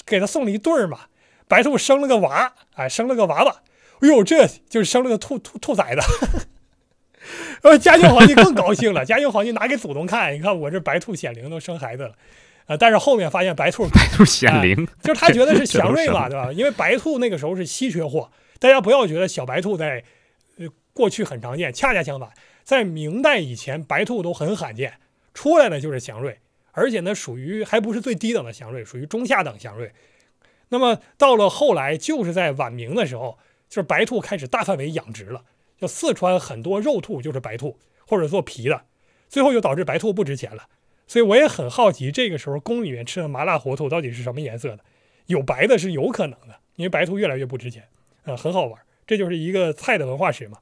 [0.07, 1.01] 给他送了一对儿嘛，
[1.49, 3.63] 白兔生了个娃，哎，生了个娃娃，
[4.01, 6.01] 哎呦，这就是生了个兔兔兔崽子。
[7.61, 12.15] 然后嘉靖皇帝更高兴了， 嘉靖皇帝拿给祖宗看，你看我这白兔显灵都生孩子了，
[12.67, 16.53] 啊，但是后面发现白兔白兔显灵，就是他觉得是 祥瑞嘛，对吧？
[16.53, 18.31] 因为白兔那个时候是稀缺货，
[18.61, 20.05] 大家不要觉得小白兔在
[20.59, 22.31] 呃过去很常见，恰恰相反，
[22.67, 24.95] 在明代以前白兔都很罕见，
[25.33, 26.41] 出来的就是祥瑞，
[26.73, 29.93] 而且呢属于还不是最低等的祥瑞，属于中下等祥瑞。
[30.71, 35.45] 那么到了后来，就是在晚明的时候，就是白兔开始大范围养殖了，
[35.79, 38.83] 就四川很多肉兔就是白兔或者做皮的，
[39.29, 40.67] 最后就导致白兔不值钱了。
[41.07, 44.81] 所以我也很好奇，这个时候宫里面吃的麻辣活兔到底是什么颜色的？
[45.27, 47.85] 有白的是有可能的，因为白兔越来越不值钱，
[48.25, 48.83] 呃，很好玩。
[49.07, 50.59] 这就是一个菜的文化史嘛。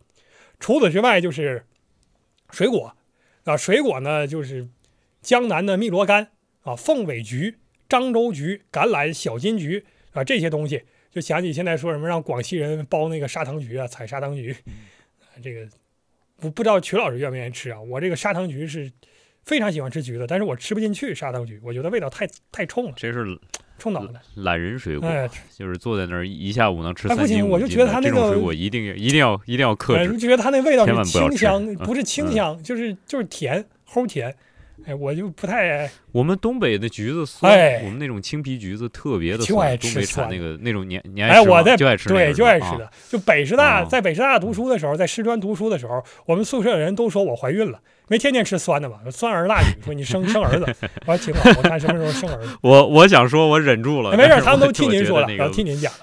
[0.61, 1.65] 除此之外，就是
[2.55, 2.97] 水果
[3.43, 4.69] 啊，水果呢就是
[5.21, 6.31] 江南的汨罗干
[6.63, 14.53] 啊、凤尾菊、漳州菊、橄榄、小金菊啊这些东西，就想起现在说什么让广西人包那个砂糖橘啊，采砂糖橘，
[15.21, 15.69] 啊这个
[16.37, 17.81] 不不知道曲老师愿不愿意吃啊？
[17.81, 18.91] 我这个砂糖橘是
[19.45, 23.39] 非常喜欢吃橘子，但是我吃不进去砂糖橘，我觉得味道太太冲了，这是
[23.79, 24.21] 冲脑袋。
[24.37, 30.19] 懒人水果，哎，就是坐在那儿一下午能吃三斤我就觉得它那个种水果一定一定要一定要克哎，制就。
[30.19, 34.35] 觉得它那味道千万是不要吃清香，嗯不是清香，就是就是甜，齁甜。
[34.87, 42.91] 哎，我就不太我们东北的橘子酸，哎我们那种青皮橘子特别的就爱酸，东北吃那个那种年年哎，我在就爱吃对就爱吃的。
[43.09, 50.67] 就北师大，哦在北师大读书的时候，在师专读书的时候，我们宿舍的人都说我怀孕了，因为天天吃酸的吧，酸儿辣女，说你生 生儿子，
[51.07, 52.57] 我说挺好，我看什么时候生儿子。
[52.63, 56.01] 我我想说，我忍住了，哎没事他们都替您说了，然后觉得那个替您讲了。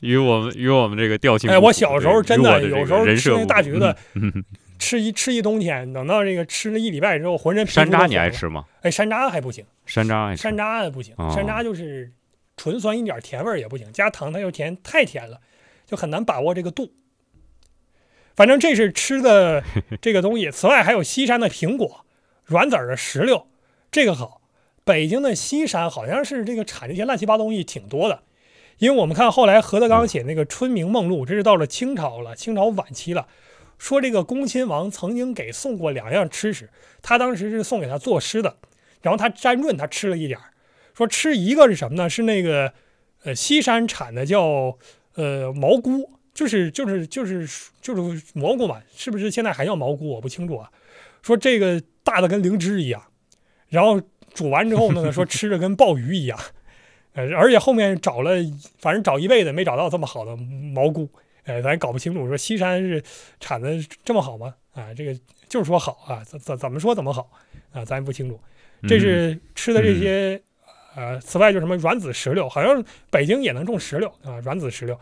[0.00, 3.94] 与我们与我们这个调性哎，我小时候真的有时候吃那大橘子，
[4.78, 8.16] 吃一吃一冬天，等到这个吃了一礼拜之后，浑身山楂你？
[8.16, 8.64] 爱吃吗？
[8.82, 9.64] 哎，山楂还不行。
[9.86, 12.10] 山楂山楂不行，哦山楂就是
[12.56, 15.38] 纯酸一点，甜味儿也不行，加糖它又甜，太甜了，
[15.86, 16.90] 就很难把握这个度。
[18.34, 19.62] 反正这是吃的
[20.02, 20.50] 这个东西。
[20.50, 22.04] 此外还有西山的苹果、
[22.44, 23.46] 软籽儿的石榴，
[23.90, 24.40] 这个好。
[24.84, 28.22] 北京的西山好像是这个产这些乱七八糟东西挺多的，
[28.76, 33.26] 因为我们看后来何德刚写那个《春明梦露》，这是到了清朝了，清朝晚期了。
[33.78, 36.68] 说这个恭亲王曾经给送过两样吃食，
[37.00, 38.56] 他当时是送给他作诗的，
[39.00, 40.52] 然后他沾润他吃了一点儿，
[40.94, 42.10] 说吃一个是什么呢？
[42.10, 42.74] 是那个
[43.24, 44.76] 呃西山产的叫
[45.14, 47.48] 呃毛菇，就是就是就是
[47.80, 50.08] 就是蘑菇嘛，是不是现在还叫蘑菇？
[50.10, 50.70] 我不清楚啊。
[51.22, 53.02] 说这个大的跟灵芝一样，
[53.68, 53.98] 然后
[54.34, 56.38] 煮完之后呢，说吃着跟鲍鱼一样，
[57.14, 58.32] 呃，而且后面找了，
[58.78, 61.08] 反正找一辈子没找到这么好的蘑菇，
[61.44, 63.02] 呃，咱搞不清楚，说西山是
[63.40, 63.70] 产的
[64.04, 64.54] 这么好吗？
[64.74, 65.18] 啊，这个
[65.48, 67.30] 就是说好啊，怎怎怎么说怎么好
[67.72, 68.38] 啊，咱也不清楚。
[68.86, 70.42] 这嗯是吃的这些，
[70.96, 74.98] 呃，此外就什么软籽石榴，好像北京也能种石榴啊，软籽石榴。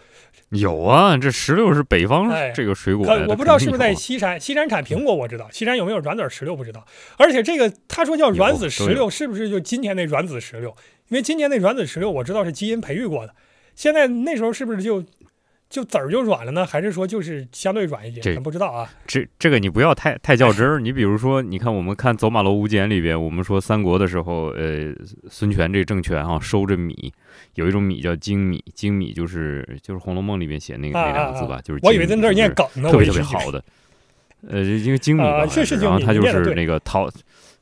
[0.50, 6.84] 有啊，这石榴是北方哎这个水果我不知道是不是在西山，西山产苹果我知道，西山有没有软籽石榴不知道。
[7.16, 10.74] 而且这个他说叫软籽石榴，是不是就今天那软籽石榴？
[11.08, 13.34] 因为今年那软籽石榴我知道是基因培育过的，
[13.74, 15.04] 现在那时候是不是就
[15.72, 16.66] 就籽儿就软了呢？
[16.66, 18.20] 还是说就是相对软一些？
[18.20, 18.90] 这咱不知道啊。
[19.06, 20.78] 这这个你不要太太较真儿。
[20.78, 24.92] 你比如说，你看我们看《走马楼无间》里边，我们说三国的时候，呃，
[25.30, 27.10] 孙权这个政权啊、收着米，
[27.54, 33.64] 有一种米叫精米，精米就是就是《红楼梦》里边写那个、啊那两个字吧，就是我以为在那儿念梗呢，特别好的，
[34.46, 35.48] 呃，这个精米然
[35.90, 37.08] 后它就是那个陶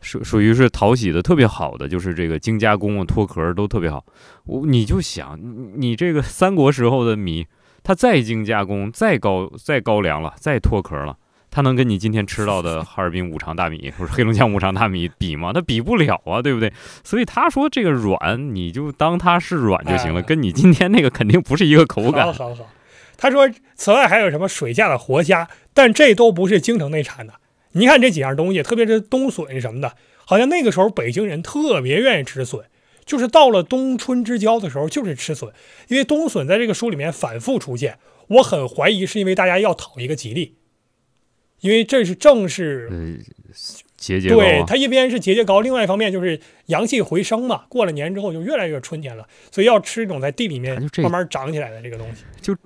[0.00, 4.04] 属属于是淘洗的特别好的，就是这个精加工啊、脱壳都特别好。
[4.46, 5.38] 我你就想，
[5.76, 7.46] 你这个三国时候的米，
[7.82, 11.16] 它再精加工、再高、再高粱了、再脱壳了，
[11.50, 15.52] 它能跟你今天吃到的哈尔滨五常大米或者黑龙江五常大米比吗？
[15.52, 16.72] 它比不了啊，对不对？
[17.02, 22.26] 所以他说这个软，你就当它是软就行了，跟你今天那个肯定不是一个口感。
[22.26, 22.70] 好好好，
[23.16, 27.34] 他说，此外还有什么水下的活虾，但这都不是京城内产的。
[27.72, 32.60] 你看这几样东西，特别是冬笋什么的，好像那个时候北京人特别愿意吃笋，
[33.10, 35.52] 就是到了冬春之交的时候，就是吃笋。
[35.88, 40.54] 因为冬笋在这个书里面反复出现，我很怀疑是因为大家要讨一个吉利，
[41.60, 43.18] 因为这是正是呃，
[43.96, 47.64] 节节高啊，对它一边是节节高，另外一方面就是阳气回升嘛。
[47.68, 52.22] 过了年之后就越来越春天了，所以要吃这种在地里面慢慢长起来的这个东西。
[52.40, 52.56] 就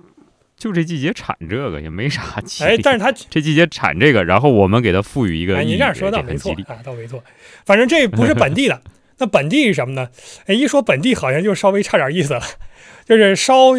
[0.55, 2.69] 就这季节产这个也没啥吉利。
[2.69, 7.23] 哎，但是它这季节产这个，然后我们给它赋予一个哎，你这样说倒没错啊，倒没错。
[7.65, 8.79] 反正这不是本地的，
[9.17, 10.09] 那本地是什么呢？
[10.47, 12.41] 哎，一说本地好像就稍微差点意思了，
[13.05, 13.73] 就是烧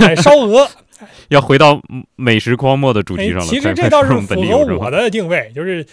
[0.00, 0.68] 哎烧鹅。
[1.28, 1.80] 要回到
[2.16, 3.46] 美食荒漠的主哎题上，了。
[3.46, 5.86] 其实这倒是符合我的定位，就是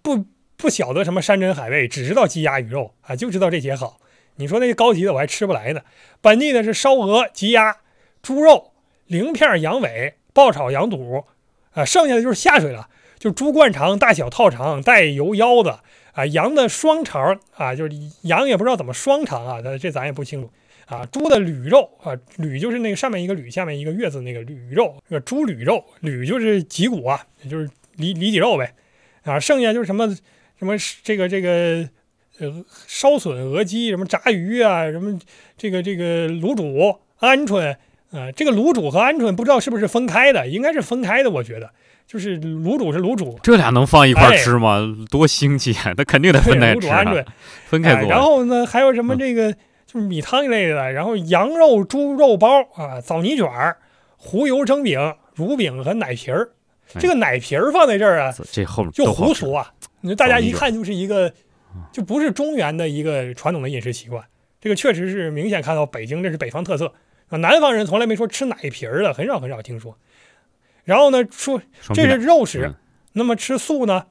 [0.00, 0.24] 不
[0.56, 3.96] 不晓得什么山珍海味，只知道鸡鸭鱼肉啊，就知道这些好。
[4.36, 5.80] 你说那些高级的我还吃不来呢。
[6.20, 7.78] 本地的是烧鹅、鸡鸭、
[8.22, 8.72] 猪肉、
[9.06, 11.24] 鳞片、羊尾、爆炒羊肚，
[11.72, 15.80] 啊，剩下的就是下水了，就是猪灌肠、大小套肠、带油腰子
[16.14, 17.90] 啊，羊的双肠啊，就是
[18.22, 20.50] 羊也不知道怎么双肠啊，这咱也不清楚
[20.86, 21.04] 啊。
[21.06, 28.74] 猪的吕肉啊，吕就是那个上面一个吕，下面一个月字那个吕肉，这个猪吕肉，吕就是脊骨啊，就是里里脊肉呗
[29.24, 29.38] 啊。
[29.38, 30.08] 剩下就是什么
[30.58, 31.88] 什么这个这个
[32.38, 35.18] 呃烧笋、鹅鸡，什么炸鱼啊，什么
[35.56, 37.76] 这个这个卤煮、鹌鹑。
[38.14, 41.70] 啊，这个卤煮和鹌鹑不知道是不是分开的，应该是分开的，我觉得，
[42.06, 44.80] 就是卤煮是卤煮，这俩能放一块吃吗？
[45.10, 45.92] 多新奇啊！
[45.96, 47.26] 那肯定得分开卤煮鹌鹑，哎
[47.66, 48.08] 分开做。
[48.08, 53.78] 然后呢，还有什么嗯这个就是米汤一类的，然后羊肉、猪肉包啊，枣泥卷儿、
[54.16, 56.50] 糊油蒸饼、乳饼和奶皮儿。
[56.94, 59.72] 哎这个奶皮儿放在这儿啊，这这后面就都好吃糊俗啊！
[60.02, 61.32] 你说大家一看就是一个，
[61.90, 64.22] 就不是中原的一个传统的饮食习惯。
[64.60, 66.92] 这个确实是明显看到北京这是北方特色
[67.34, 69.98] 啊，南方人从来没说吃奶皮儿的，很少很少听说。
[70.84, 71.60] 然后呢，说
[71.92, 72.74] 这是肉食，嗯
[73.14, 74.06] 那么吃素呢？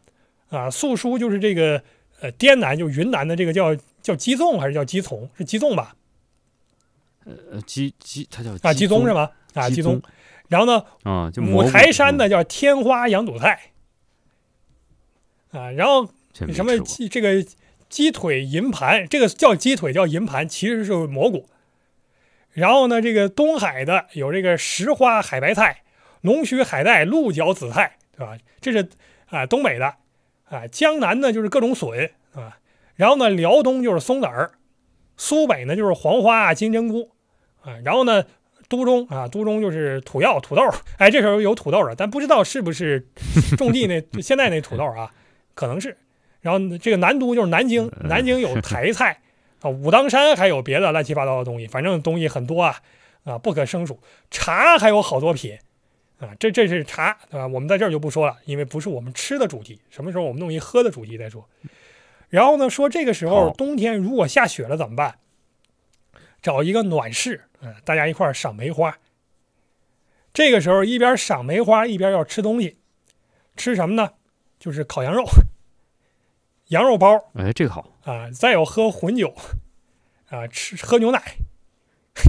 [0.49, 1.81] 啊，素蔬就是这个
[2.19, 5.29] 呃滇南就云南的这个叫叫鸡枞还是叫鸡枞？
[5.37, 5.95] 是鸡枞吧？
[7.25, 9.29] 呃鸡鸡，它叫啊，鸡枞是吗？
[9.53, 10.01] 啊，鸡鸡枞。
[10.49, 13.71] 然后呢，啊，就五台山的嗯叫天花羊肚菜。
[15.51, 17.45] 啊，然后什么鸡这个
[17.87, 21.47] 鸡腿银盘，这个叫鸡腿叫银盘，其实是蘑菇。
[22.53, 25.81] 然后呢，这个东海的有这个石花海白菜、
[26.21, 28.37] 龙须海带、鹿角紫菜，对吧？
[28.61, 28.87] 这是
[29.29, 29.95] 啊东北的
[30.49, 32.57] 啊，江南呢就是各种笋啊，
[32.95, 34.51] 然后呢辽东就是松子儿，
[35.17, 37.09] 苏北呢就是黄花啊金针菇
[37.61, 38.23] 啊，然后呢
[38.69, 40.61] 都中啊都中就是土药土豆，
[40.97, 43.07] 哎这时候有土豆了，但不知道是不是
[43.57, 45.11] 种地那现在那土豆啊，
[45.55, 45.97] 可能是。
[46.41, 49.17] 然后这个南都就是南京， 南京有台菜
[49.63, 52.81] 啊，武当山还有别的乱七八糟的东西，反正东西很多啊
[53.23, 53.97] 啊不可胜数。
[54.29, 55.57] 茶还有好多品
[56.19, 57.47] 啊，这这是茶对吧？
[57.47, 61.47] 我们在这儿就不说了，因为不是我们吃的主题，什么时候我们弄一喝的主题再说。
[62.27, 65.17] 然后呢，说这个时候冬天如果下雪了怎么办？
[66.41, 68.97] 找一个暖室，嗯、大家一块儿赏梅花。
[70.33, 72.79] 这个时候一边赏梅花一边要吃东西，
[73.55, 74.11] 吃什么呢？
[74.59, 75.23] 就是烤羊肉、
[76.67, 79.35] 羊肉包哎，这个好，啊，再有喝混酒
[80.29, 81.35] 啊，吃喝牛奶，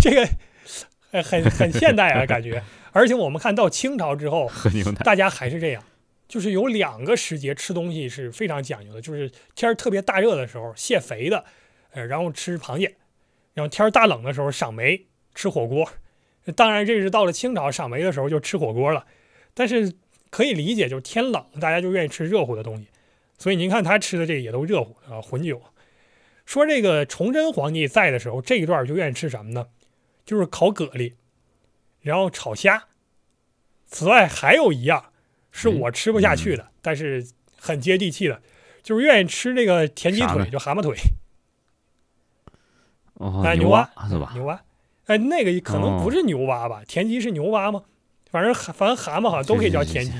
[0.00, 0.28] 这个
[1.10, 2.62] 呃很很现代啊感觉。
[2.92, 5.00] 而且我们看到清朝之后，喝牛奶。
[5.04, 5.82] 大家还是这样，
[6.28, 11.44] 就是有两个时节吃东西是非常讲究的，就是天儿特别大热的时候泄肥的，
[11.90, 12.94] 呃，然后吃螃蟹，
[13.54, 15.88] 然后天儿大冷的时候赏梅吃火锅。
[16.54, 19.06] 当然，这是到了清朝赏梅的时候就吃火锅了，
[19.54, 19.94] 但是
[20.30, 22.86] 可以理解，就是天冷大家就愿意吃热乎的东西，
[23.38, 25.62] 所以您看他吃的这个也都热乎啊，混酒。
[26.46, 29.66] 说这个崇祯皇帝在的时候，这一段就愿意吃什么呢？
[30.24, 31.14] 就是烤蛤蜊，
[32.00, 32.84] 然后炒虾。
[33.86, 35.12] 此外还有一样
[35.52, 38.42] 是我吃不下去的，但是很接地气的，
[38.82, 40.96] 就是愿意吃这个田鸡腿，就蛤蟆腿，
[43.14, 44.32] 哦，哎，牛蛙是吧？
[44.34, 44.62] 牛蛙，
[45.06, 46.82] 哎，那个可能哦不是牛蛙吧？
[46.86, 47.84] 田鸡是牛蛙吗？
[48.30, 50.12] 反正蛤反正蛤蟆好像都可以叫田鸡。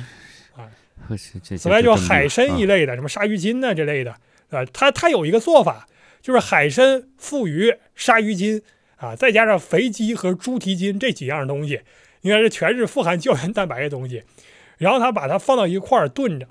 [1.57, 4.13] 此外，就海参一啊类的，什么鲨鱼筋呐、这类的，
[4.51, 5.87] 啊，它它有一个做法，
[6.23, 8.63] 就是海参、富鱼、鲨鱼筋
[8.97, 11.81] 啊，再加上肥鸡和猪蹄筋这几样东西，
[12.23, 14.23] 应该是全是富含胶原蛋白的东西。
[14.79, 16.49] 然后他把它放到一块儿炖着，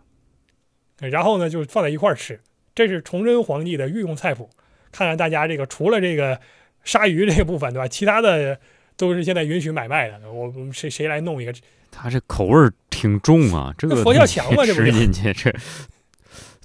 [0.99, 2.39] 然后呢就放在一块儿吃，
[2.73, 4.49] 这是崇祯皇帝的御用菜谱，
[4.91, 6.39] 看看大家这个除了这个
[6.83, 7.87] 鲨鱼这个部分，对吧？
[7.87, 8.57] 其他的
[8.95, 10.19] 都是现在允许买卖的。
[10.31, 11.53] 我我们谁谁来弄一个？
[11.91, 12.73] 他这口味儿
[13.03, 15.53] 挺重啊，这个佛跳墙嘛，这不吃进去这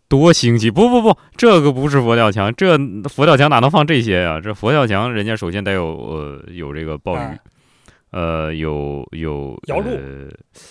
[0.06, 0.70] 多腥气！
[0.70, 2.78] 不不不，这个不是佛跳墙，这
[3.08, 4.40] 佛跳墙哪能放这些呀？
[4.40, 7.38] 这佛跳墙人家首先得有呃有这个鲍鱼，啊
[8.12, 10.28] 呃有有瑶柱呃，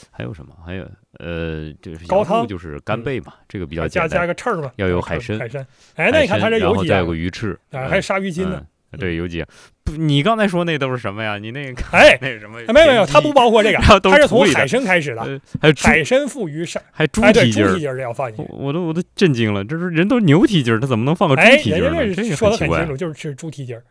[0.09, 0.55] 还有什么？
[0.65, 0.89] 还有
[1.19, 4.27] 呃就是高汤就是干贝嘛，这个比较加加简单。
[4.27, 5.67] 个翅儿嘛，要有海参海参。
[5.95, 7.89] 哎，那你看它这有几样后再有个鱼翅，啊？
[7.89, 8.55] 还有鲨鱼筋呢。
[8.61, 8.67] 嗯
[8.97, 9.43] 对，有几。
[9.83, 11.37] 不，你刚才说那都是什么呀？
[11.37, 12.59] 你那个哎， 那是什么？
[12.73, 17.79] 没有没有，它不包括这个 它是从海参开始的，呃，还有，海参、富鱼、上，还猪蹄筋儿猪蹄。
[17.81, 18.63] 筋儿要放进我去。
[18.63, 22.03] 我都我都震惊了，这是人都牛蹄筋儿，他怎么能放个猪哎，蹄筋儿呢？
[22.03, 23.83] 人家这说的很清，楚，就是吃猪蹄筋儿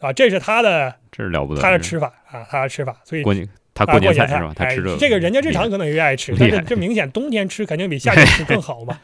[0.00, 1.60] 啊，这是他的这是了不得。
[1.60, 4.52] 他的吃法啊，他的吃法，所以过年，他啊，过年菜是吧？
[4.56, 4.96] 他哎吃这个。
[4.98, 8.98] 这个人家日常可能也爱吃， 但是这明显冬天吃肯定比夏天吃更好嘛。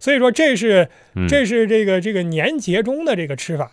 [0.00, 3.72] 所以说这是嗯这是这个这个年节中的这个吃法。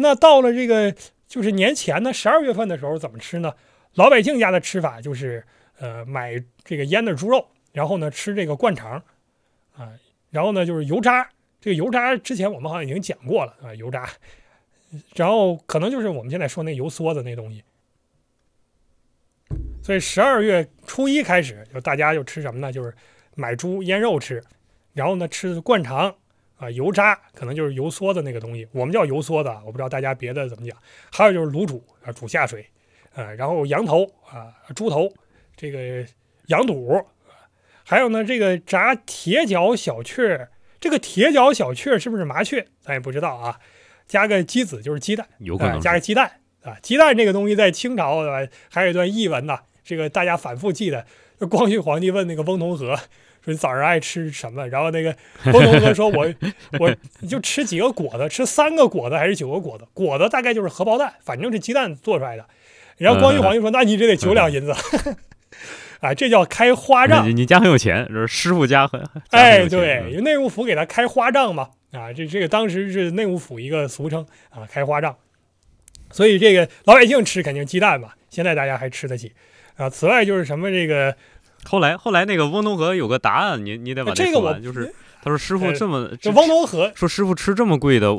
[0.00, 0.94] 那到了这个
[1.28, 3.54] 就是年前呢，十二月份的时候怎么吃呢？
[3.94, 5.44] 老百姓家的吃法就是
[5.78, 9.02] 呃买这个腌的猪肉，然后呢吃这个灌肠
[9.76, 9.92] 啊，
[10.30, 11.28] 然后呢就是油炸。
[11.60, 14.08] 这个油炸之前我们好像已经讲过了啊，油炸，
[15.14, 17.62] 然后可能就是我们现在说那油梭子那东西。
[19.82, 22.72] 所以十二月初一开始，就大家就吃什么呢？
[22.72, 22.94] 就是
[23.34, 24.42] 买猪腌肉吃，
[24.94, 26.14] 然后呢吃灌肠
[26.60, 30.76] 啊、油渣，可能就是油梭的那个东西，我们叫油梭子啊，我不知道大家别的怎么讲。
[31.10, 32.66] 还有就是卤煮啊，煮下水，
[33.14, 35.10] 啊，然后羊头啊、猪头，
[35.56, 36.06] 这个
[36.48, 37.02] 羊肚，
[37.82, 40.48] 还有呢这个炸铁角小雀，
[40.78, 42.66] 这个铁角小雀是不是麻雀？
[42.82, 43.58] 咱也不知道啊。
[44.06, 46.30] 加个鸡子就是鸡蛋，啊，有可能是加个鸡蛋
[46.62, 51.06] 啊，鸡蛋这个东西在清朝对吧，还有一段译文呢，这个大家反复记得。
[51.48, 52.94] 光绪皇帝问那个翁同龢
[53.44, 55.14] 说：“你早上爱吃什么？”然后那个
[55.46, 56.32] 翁同龢说：“我
[56.78, 59.86] 我你就吃几个果子，吃三个果子还是九个果子？
[59.94, 62.44] 果子大概就是荷包蛋，反正是鸡蛋做出来的。”
[62.98, 64.74] 然后光绪皇帝说：“那你这得九两银子。
[66.00, 67.34] ”啊，这叫开花账你。
[67.34, 68.98] 你家很有钱，就是师傅家很。
[69.02, 75.14] 家很哎，对，嗯因为内务府给他开花账嘛，啊，这这个当时是内务府一个俗称啊，开花账。
[76.10, 79.30] 所以这个老百姓吃肯定鸡蛋嘛，现在大家还吃得起
[79.76, 79.90] 啊。
[79.90, 81.14] 此外就是什么这个
[81.64, 84.92] 后来后来那个翁同龢有个答案，你你得把这个完就是
[85.22, 88.10] 他说师傅呃这么这翁同龢说师傅吃这么贵的，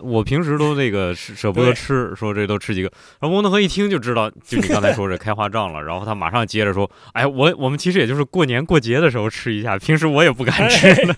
[0.00, 2.90] 我平时都那个 舍舍不得吃，说这都吃几个。
[3.20, 11.16] 然后翁同龢一听就知道，就你刚才说这 开花账了，然后他马上接着说，哎，我我们其实也就是过年过节的时候吃一下，平时我也不敢吃的。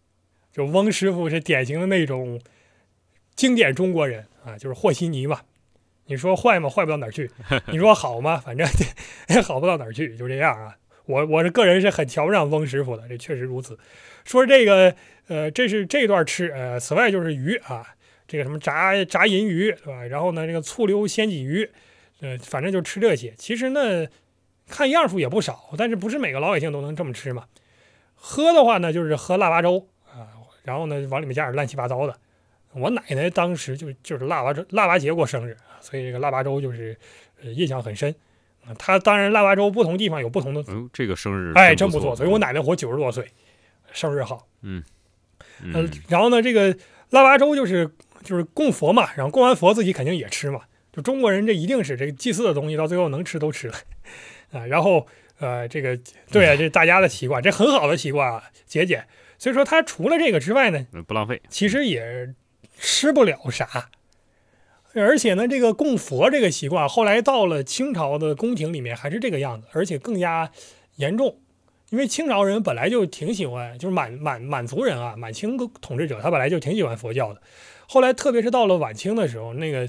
[0.50, 2.40] 就翁师傅是典型的那种
[3.36, 5.40] 经典中国人啊，就是和稀泥嘛。
[6.06, 6.70] 你说坏吗？
[6.70, 7.30] 坏不到哪儿去。
[7.66, 8.38] 你说好吗？
[8.38, 8.66] 反正
[9.28, 10.74] 也好不到哪儿去，就这样啊。
[11.08, 13.78] 我我是个人是很瞧不上翁师傅的，这确实如此。
[14.26, 14.94] 说这个
[15.28, 17.82] 呃，这是这段吃呃，此外就是鱼啊，
[18.26, 20.04] 这个什么炸炸银鱼对吧？
[20.04, 21.68] 然后呢，这个醋溜鲜鲫鱼，
[22.20, 23.32] 呃，反正就吃这些。
[23.38, 24.06] 其实呢，
[24.68, 27.46] 看样数也不少，但是不是每个老百姓都能这么吃嘛？
[28.14, 30.28] 喝的话呢，就是喝腊八粥啊，
[30.64, 32.14] 然后呢往里面加点乱七八糟的。
[32.74, 36.94] 我奶奶当时就就是腊八，腊八节过生日，所以这个腊八粥就是
[37.42, 38.14] 呃印象很深。
[38.68, 42.14] 啊，她当然腊八粥不同地方有不同的，嗯，这个生日哎，真真不错。
[42.14, 43.26] 所以我奶奶活九十多岁，
[43.92, 44.46] 生日好。
[44.62, 44.82] 嗯
[45.62, 46.76] 嗯，然后呢，这个
[47.10, 47.90] 腊八粥就是
[48.22, 50.60] 就是供佛嘛，然后供完佛自己肯定也吃嘛。
[50.92, 53.74] 就中国人这一定是这个祭祀的东西，到最后能吃都吃了
[54.52, 54.66] 啊。
[54.66, 55.06] 然后
[55.38, 55.98] 呃，这个
[56.30, 59.06] 对啊，这是大家的习惯，这很好的习惯啊，节俭。
[59.38, 61.40] 所以说，他除了这个之外呢，嗯不浪费。
[61.48, 62.34] 其实也
[62.76, 63.88] 吃不了啥。
[64.94, 70.50] 而且呢，这个供佛这个习惯，后来到了清朝的宫廷里面还是这个样子，而且更加
[70.96, 71.36] 严重。
[71.90, 77.40] 因为清朝人本来就挺喜欢，就是满满满族人啊，满清统治者他本来就挺喜欢佛教的。
[77.88, 79.88] 后来特别是到了晚清的时候，那个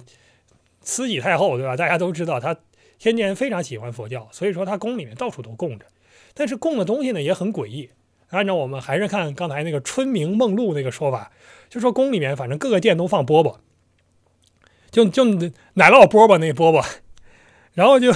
[0.82, 1.76] 慈禧太后对吧？
[1.76, 2.56] 大家都知道她
[2.98, 5.86] 天天非常喜欢佛教，所以说她宫里面到处都供着。
[6.34, 7.90] 但是供的东西呢也很诡异。
[8.30, 11.32] 按照我们还是看刚才那个春明梦露那个说法，
[11.68, 13.58] 就说宫里面反正各个殿都放饽饽，
[14.92, 15.24] 就就
[15.74, 16.86] 奶酪饽饽那饽饽，
[17.74, 18.12] 然后就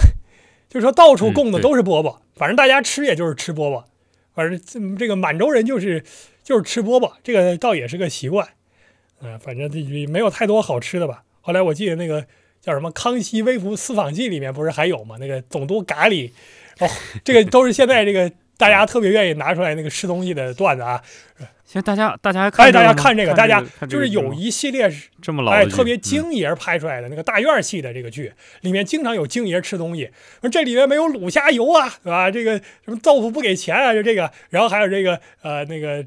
[0.69, 3.83] 就说到处供的都是饽饽，反正大家吃也就是吃饽饽，
[4.33, 6.03] 反正这这个满洲人就是
[6.43, 8.47] 就是吃饽饽，这个倒也是个习惯，
[9.21, 11.23] 嗯、反正这没有太多好吃的吧。
[11.41, 12.25] 后来我记得那个
[12.61, 15.17] 叫什么《康熙微服私访记》里面不是还有吗？
[15.19, 16.31] 那个总督咖喱，
[16.79, 16.89] 哦，
[17.23, 18.31] 这个都是现在这个
[18.63, 21.01] 大家特别愿意拿出来那个吃东西的段子啊。
[21.65, 30.09] 现在大家大家还看哎，大家看这个，大家就是有一系列是这么老哎，特别嗯京爷拍出来的那个大院系的这个剧，里面经常有京爷吃东西，
[30.39, 32.31] 说这里面没有卤虾油啊，对吧？
[32.31, 36.01] 这个什么豆腐不给钱啊，就这个，然后还有这个呃那个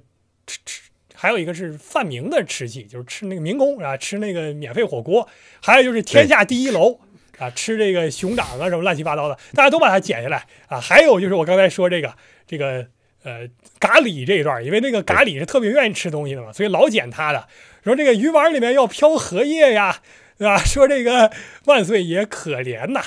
[0.47, 0.81] 吃吃
[1.15, 5.29] 还有一个是范明的吃戏，就是吃那个民工啊，吃那个免费火锅，
[5.61, 7.01] 还有就是天下第一楼
[7.39, 10.81] 啊，吃这个熊掌啊什么乱七八糟的，大家都把它剪下来啊。
[10.81, 12.15] 还有就是我刚才说这个
[12.47, 12.87] 这个
[13.23, 17.47] 呃咖喱这一段，因为那个咖喱是特别愿意吃东西的嘛，所以老剪它的。
[17.85, 19.99] 说这个鱼丸里面要飘荷叶呀，
[20.37, 20.59] 对吧？
[20.59, 21.31] 说这个
[21.67, 23.01] 万岁爷可怜呐，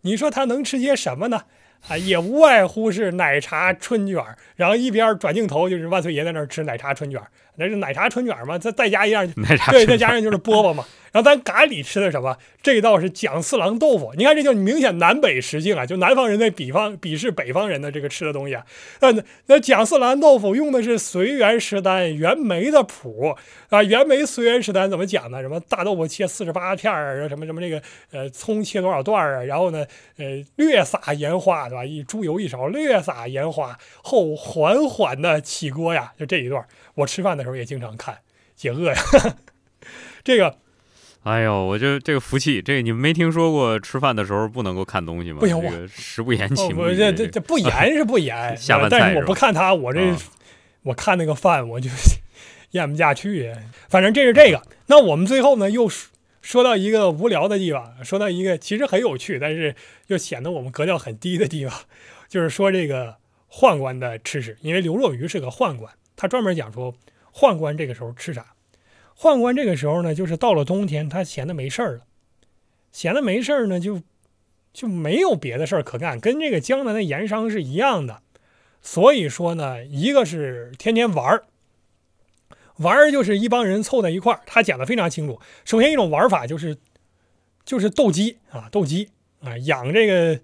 [0.00, 1.42] 你说他能吃些什么呢？
[1.86, 4.24] 啊，也无外乎是奶茶春卷，
[4.56, 7.20] 然后一边转镜头就是万岁爷在那儿吃奶茶春卷，
[7.56, 10.84] 那是奶茶春卷儿嘛，再再加一样， 奶茶对，再加上就是饽饽嘛。
[11.12, 12.36] 然后咱咖喱吃的什么？
[12.60, 18.64] 这道是蒋四郎豆腐，你看这就明显南北实境啊，就南方人在比方鄙视北方人的这个吃的东西啊。
[19.00, 19.14] 那
[19.46, 23.36] 那蒋四郎豆腐用的是随园食单袁枚的谱
[23.68, 25.40] 啊，袁枚随园食单怎么讲呢？
[25.40, 27.80] 什么大豆腐切四十八片儿，什么什么这个
[28.10, 29.44] 呃葱切多少段儿啊？
[29.44, 29.86] 然后呢
[30.16, 31.84] 呃略撒盐花对吧？
[31.84, 38.18] 一猪油一勺，略撒盐花后缓缓的起锅呀，就这一段，我吃饭的时候也经常看
[38.54, 39.02] 解饿呀。
[40.24, 40.58] 这个。
[41.24, 45.38] 哎呦，我就这个福气，这你们没听说过吃饭的时候不能够看东西吗？
[45.40, 50.14] 不行，我食不言，寝不这这这不言是不言， 下饭菜但是我不看他，我这
[50.82, 51.88] 我看那个饭我就
[52.72, 53.54] 咽不下去。
[53.88, 54.62] 反正这是这个。
[54.88, 55.90] 那我们最后呢又
[56.42, 59.74] 说到一个无聊的地方，说到一个其实很有趣，但是
[60.08, 61.74] 又显得我们格调很低的地方，
[62.28, 63.16] 就是说这个
[63.50, 64.58] 宦官的吃食。
[64.60, 66.94] 因为刘若愚是个宦官，他专门讲说
[67.32, 68.54] 宦官这个时候吃啥。
[69.16, 72.00] 宦官这个时候呢，就是到了冬天，他闲的没事儿了，
[72.90, 74.02] 闲的没事儿呢，就
[74.72, 78.22] 就没有别的事儿可干，跟这个江南的盐商是一样的。
[78.82, 81.44] 所以说呢，一个是天天玩儿，
[82.78, 84.40] 玩儿就是一帮人凑在一块儿。
[84.46, 85.40] 他讲的非常清楚。
[85.64, 86.76] 首先一种玩法就是
[87.64, 89.08] 就是斗鸡啊，斗鸡
[89.40, 90.40] 啊，养这个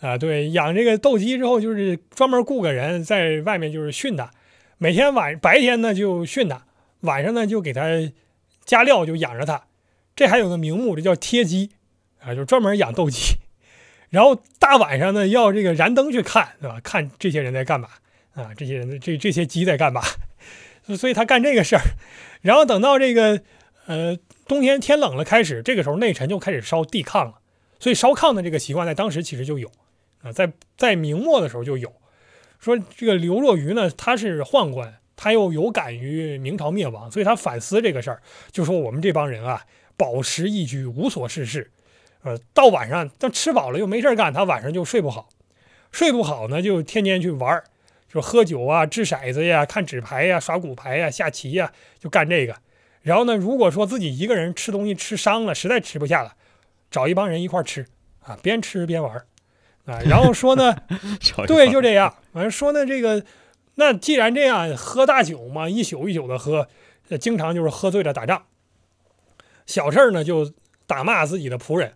[0.00, 4.30] 啊，对，养这个斗鸡之后，就是专门雇个人在外面就是训他，
[4.78, 6.62] 每天晚白天呢就训它。
[7.02, 8.12] 晚上呢，就给它
[8.64, 9.66] 加料，就养着它。
[10.16, 11.70] 这还有个名目，这叫贴鸡
[12.20, 13.36] 啊，就专门养斗鸡。
[14.10, 16.80] 然后大晚上呢，要这个燃灯去看，对吧？
[16.82, 17.88] 看这些人在干嘛
[18.34, 18.52] 啊？
[18.56, 20.02] 这些人这这些鸡在干嘛？
[20.98, 21.82] 所以他干这个事儿。
[22.40, 23.40] 然后等到这个
[23.86, 24.18] 呃
[24.48, 27.38] 冬天天冷了开始，这个时候内臣就开始烧地炕了。
[27.78, 29.70] 所以烧炕的这个习惯在当时其实就有
[30.22, 31.92] 啊，在在明末的时候就有。
[32.58, 34.94] 说这个刘若愚呢，他是宦官。
[35.20, 41.72] 他又有感于明朝灭亡，所以他反思这个事儿，就说我们这帮人啊，饱食逸居，无所事事，
[42.22, 45.28] 呃，到晚上他吃饱了又没事干，他晚上就睡不好，
[45.90, 47.64] 睡不好呢，就天天去玩儿，
[48.08, 52.54] 就喝酒啊，掷骰子呀，看纸牌呀，耍骨牌呀，下棋呀，就干这个。
[53.02, 56.36] 然后呢，如果说自己一个人吃东西吃伤了，实在吃不下了，
[56.92, 57.84] 找一帮人一块儿吃
[58.20, 59.26] 啊，边吃边玩儿
[59.88, 60.00] 啊。
[60.04, 60.76] 然后说呢，
[61.48, 62.14] 对，就这样。
[62.32, 63.24] 反正说呢，这个。
[63.80, 66.66] 那既然这样，喝大酒嘛，一宿一宿的喝，
[67.20, 68.42] 经常就是喝醉了打仗。
[69.66, 70.52] 小事儿呢就
[70.88, 71.92] 打骂自己的仆人，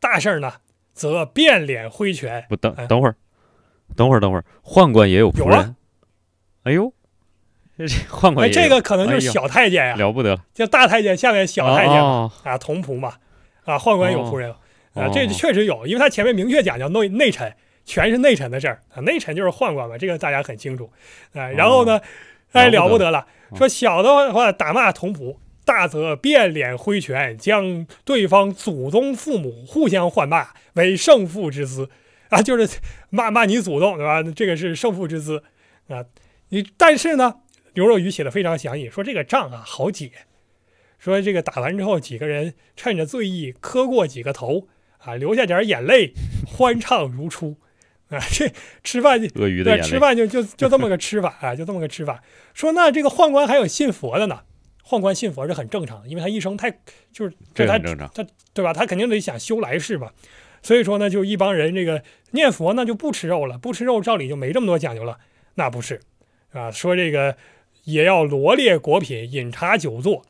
[0.00, 0.54] 大事儿呢
[0.94, 2.44] 则变脸挥拳。
[2.48, 3.14] 不等等会儿，
[3.94, 5.76] 等会儿等会儿，宦官也有仆人。
[6.64, 6.92] 哎呦，
[7.78, 13.14] 这宦官这个可能就是小太监呀，了不得，就大太监下面小太监啊，同仆嘛
[13.64, 14.52] 啊，宦官有仆人
[14.96, 17.52] 啊，这确实有，因为他前面明确讲叫内内臣。
[17.88, 20.90] 全是内臣的事儿啊，内臣就是宦官嘛，这个大家很清楚，
[21.34, 22.00] 啊，然后呢，
[22.50, 23.24] 哎，了不得了，
[23.54, 31.88] 说小的话打骂同仆，大则变脸挥拳，将对方祖宗父母互相唤骂为胜负之资，
[32.28, 32.80] 啊，就是
[33.10, 34.20] 骂骂你祖宗，对吧？
[34.34, 35.44] 这个是胜负之资，
[35.86, 36.04] 啊，
[36.48, 37.36] 你但是呢，
[37.72, 40.10] 刘若愚写的非常详细，说这个仗啊好解，
[40.98, 44.66] 说这个打完之后几个人趁着醉意磕过几个头，
[44.98, 46.12] 啊，流下点眼泪，
[46.46, 47.56] 欢畅如初。
[48.08, 48.48] 啊，这
[48.84, 52.22] 吃饭就对，吃饭就就就这么个吃法啊，就这么个吃法。
[52.54, 54.42] 说那这个宦官还有信佛的呢，
[54.84, 56.70] 宦官信佛是很正常的，因为他一生太
[57.10, 58.24] 就是这他他
[58.54, 58.72] 对吧？
[58.72, 60.12] 他肯定得想修来世吧。
[60.62, 65.18] 所以说呢，就一帮人这个念佛，那就不吃肉了，不吃肉，照理就没这么多讲究了。
[65.56, 66.00] 那不是
[66.52, 67.36] 啊，说这个
[67.82, 70.22] 也要罗列果品，饮茶酒坐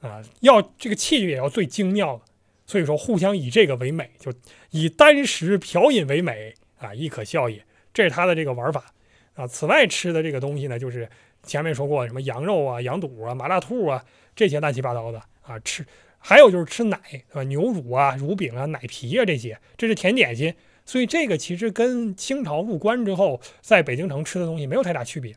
[0.00, 2.22] 啊，要这个器具也要最精妙的。
[2.66, 4.32] 所以说，互相以这个为美，就
[4.70, 6.54] 以单食嫖饮为美。
[6.78, 7.64] 啊，亦可笑也，
[7.94, 8.84] 这是他的这个玩法
[9.32, 9.46] 啊。
[9.46, 11.08] 此外吃的这个东西呢，就是
[11.42, 14.04] 前面说过什么羊肉啊、羊肚啊、麻辣兔啊
[14.34, 15.58] 这些乱七八糟的啊。
[15.60, 15.86] 吃
[16.18, 16.98] 还有就是吃奶，
[17.32, 17.42] 啊？
[17.44, 20.54] 牛乳啊、乳饼啊、奶皮啊这些，这是甜点心。
[20.84, 25.34] 所以这个其实跟清朝入关之后在北京城吃的东西没有太大区别，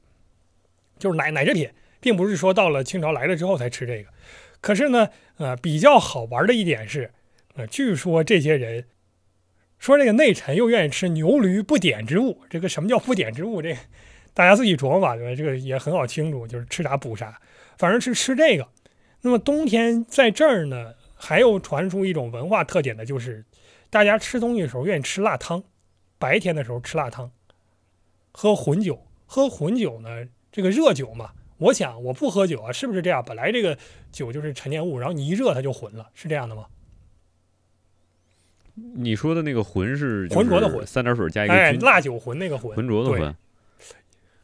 [0.98, 1.70] 就是奶奶制品，
[2.02, 4.10] 并不是说到了清朝来了之后才吃这个。
[4.60, 5.08] 可是呢，
[5.38, 7.12] 呃，比较好玩的一点是，
[7.68, 8.86] 据说这些人。
[9.78, 13.62] 说这个内臣又愿意吃牛驴不点之物，这个什么叫不点之物？
[13.62, 13.74] 这
[14.34, 17.40] 大家自己琢磨吧，这个也很好清楚，就是吃啥补啥。
[17.78, 18.68] 反正是吃这个。
[19.22, 23.46] 那么冬天在这儿呢，还有传出一种文化特点的，就是
[23.90, 25.64] 大家吃东西的时候愿意吃辣汤，
[26.18, 27.32] 白天的时候吃辣汤，
[28.34, 33.24] 喝混酒，喝混酒呢，这个热酒嘛，我想我不喝酒啊，是不是这样？
[33.26, 33.78] 本来这个
[34.12, 36.66] 酒就是陈年物，然后你一热它就混了，是这样的吗？
[38.96, 43.36] 你说的那个浑是浑浊的浑三点水加一个哎，辣酒浑那个浑，浑浊的浑。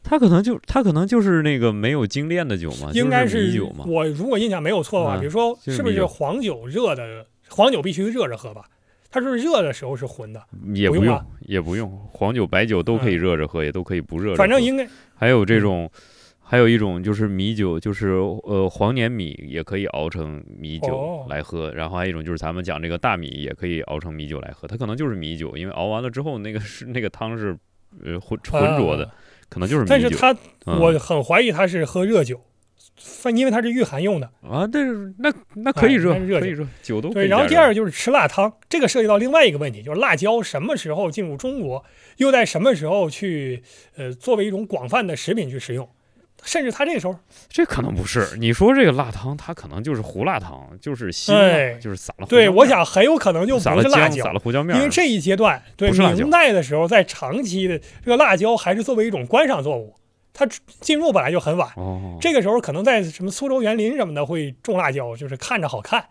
[0.02, 3.84] 他可能就他可能就是那个没有精炼的酒嘛，应该就是米酒嘛。
[3.88, 8.66] 我如果印象没有错的话，嗯比如说是不是黄酒热的黄酒必须热着喝吧？
[9.10, 10.40] 它是热的时候是浑的？
[10.74, 14.36] 也不用也不用，黄酒、白酒都可以热着喝，也都可以不热着喝。
[14.36, 15.90] 反正应该还有这种，
[16.48, 18.10] 还有一种就是米酒，就是
[18.44, 21.72] 呃黄黏米也可以熬成米酒哦来喝。
[21.72, 27.56] 然后还有一种就是咱们讲这个大米也可以熬成米酒来喝，它可能就是米酒，因为熬完了之后那个是那个汤是
[28.04, 29.14] 呃浑浑浊的，啊
[29.48, 29.90] 可能就是米酒。
[29.90, 30.32] 但是它
[30.66, 32.40] 嗯我很怀疑它是喝热酒，
[32.96, 34.30] 反因为它是御寒用的。
[34.42, 37.26] 啊，但是那那可以热，哎热可以热，酒都可对。
[37.26, 41.84] 然后第二个就是吃辣汤，这个涉及到另外一个问题，就是辣椒什么时候进入中国，
[42.18, 43.62] 又在什么时候去
[43.96, 45.88] 呃作为一种广泛的食品去食用，
[46.46, 47.14] 甚至他这个时候
[47.50, 59.94] 这可能不是你说这个辣汤，它可能就是胡辣汤，就是辛辣，哎就是撒了胡对，我想很有可能就不是辣椒，撒椒了，胡椒面，因为这一阶段对明代的时候，在长期的这个辣椒还是作为一种观赏作物，
[60.32, 60.46] 它
[60.80, 61.68] 进入本来就很晚。
[61.76, 66.06] 哦，这个时候可能在什么苏州园林什么的会种辣椒，就是看着好看。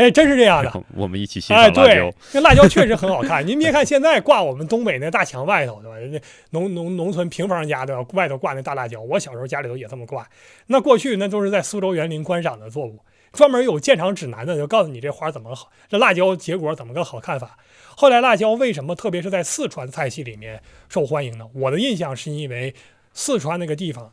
[0.00, 3.46] 哎，真是这样的 我们一起欣哎，赏辣椒对，，那辣椒确实很好看。
[3.46, 5.96] 您别看现在挂我们东北那大墙外头，对吧？
[5.98, 6.18] 人家
[6.50, 8.02] 农农农村平房家对吧？
[8.14, 10.26] 外头挂那大辣椒，我小时候家里头也这么挂。
[10.68, 13.00] 那过去那都是在苏州园林观赏的作物，
[13.32, 17.58] 专门有鉴赏指南的，就告诉你这花怎么好，这辣椒结果怎么个好看法。
[17.94, 21.46] 后来辣椒为什么特别是在四川菜系里面受欢迎呢？
[21.52, 22.74] 我的印象是因为
[23.12, 24.10] 四川那个地方，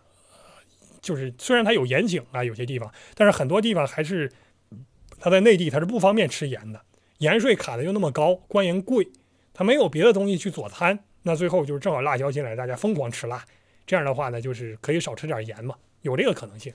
[1.01, 4.29] 就是虽然它有盐井啊，有些地方，但是很多地方还是
[5.19, 6.81] 它在内地他是不方便吃盐的，
[7.19, 9.07] 盐税卡的又那么高，官盐贵，
[9.53, 13.43] 他没有别的东西去佐餐，那最后就是正好辣椒进来，大家疯狂吃辣，
[13.85, 16.71] 这样的话呢，就是可以少吃点盐嘛，有这个可能性。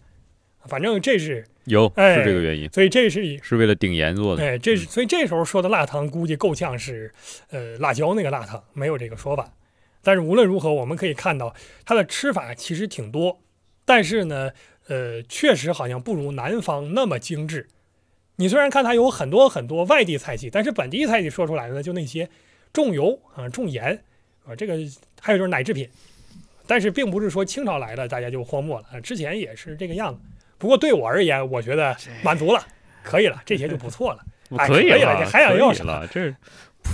[0.66, 4.44] 反正这是，有哎是这个原因，所以这是是为了顶盐做的。
[4.44, 7.12] 哎，这是所以这时候说的辣汤，估计够呛是，
[7.50, 9.52] 呃，辣椒那个辣汤，没有这个说法。
[10.02, 11.52] 但是无论如何，我们可以看到
[11.84, 13.40] 它的吃法其实挺多，
[13.84, 14.50] 但是呢，
[14.86, 17.68] 呃，确实好像不如南方那么精致。
[18.36, 22.28] 你虽然看它有很多很多外地菜系，但是本地菜系说出来的呢，就那些
[22.72, 24.02] 重油啊、重盐
[24.46, 24.76] 啊，这个
[25.20, 25.88] 还有就是奶制品。
[26.66, 30.20] 但是并不是说清朝来了大家就荒漠了，啊之前也是这个样子。
[30.58, 32.64] 不过对我而言，我觉得满足了，
[33.02, 34.24] 可以了，这些就不错了。
[34.56, 36.06] 哎可以了这还想要什么，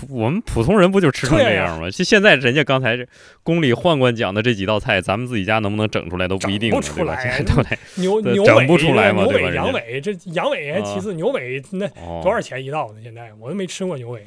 [0.08, 1.90] 我们普通人不就吃成这样吗？
[1.90, 3.06] 就现在人家刚才这
[3.42, 6.70] 宫里宦官讲的这几道菜，咱们自己家能不能整出来都不一定？
[6.80, 7.78] 出来对不对？
[7.96, 13.00] 牛牛尾不出来嘛牛尾、对吧羊尾，这羊尾还其次，牛尾那哦，多少钱一道呢？
[13.02, 14.26] 现在我都没吃过牛尾。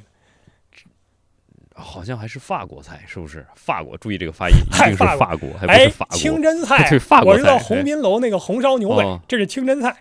[1.73, 3.45] 好像还是法国菜，是不是？
[3.55, 6.17] 法国，注意这个发音，一定是嗨法国，还不哎是法，国。
[6.17, 9.95] 清真菜 对，法国我知道菜鸿宾楼那个红烧牛尾哦，这是清真菜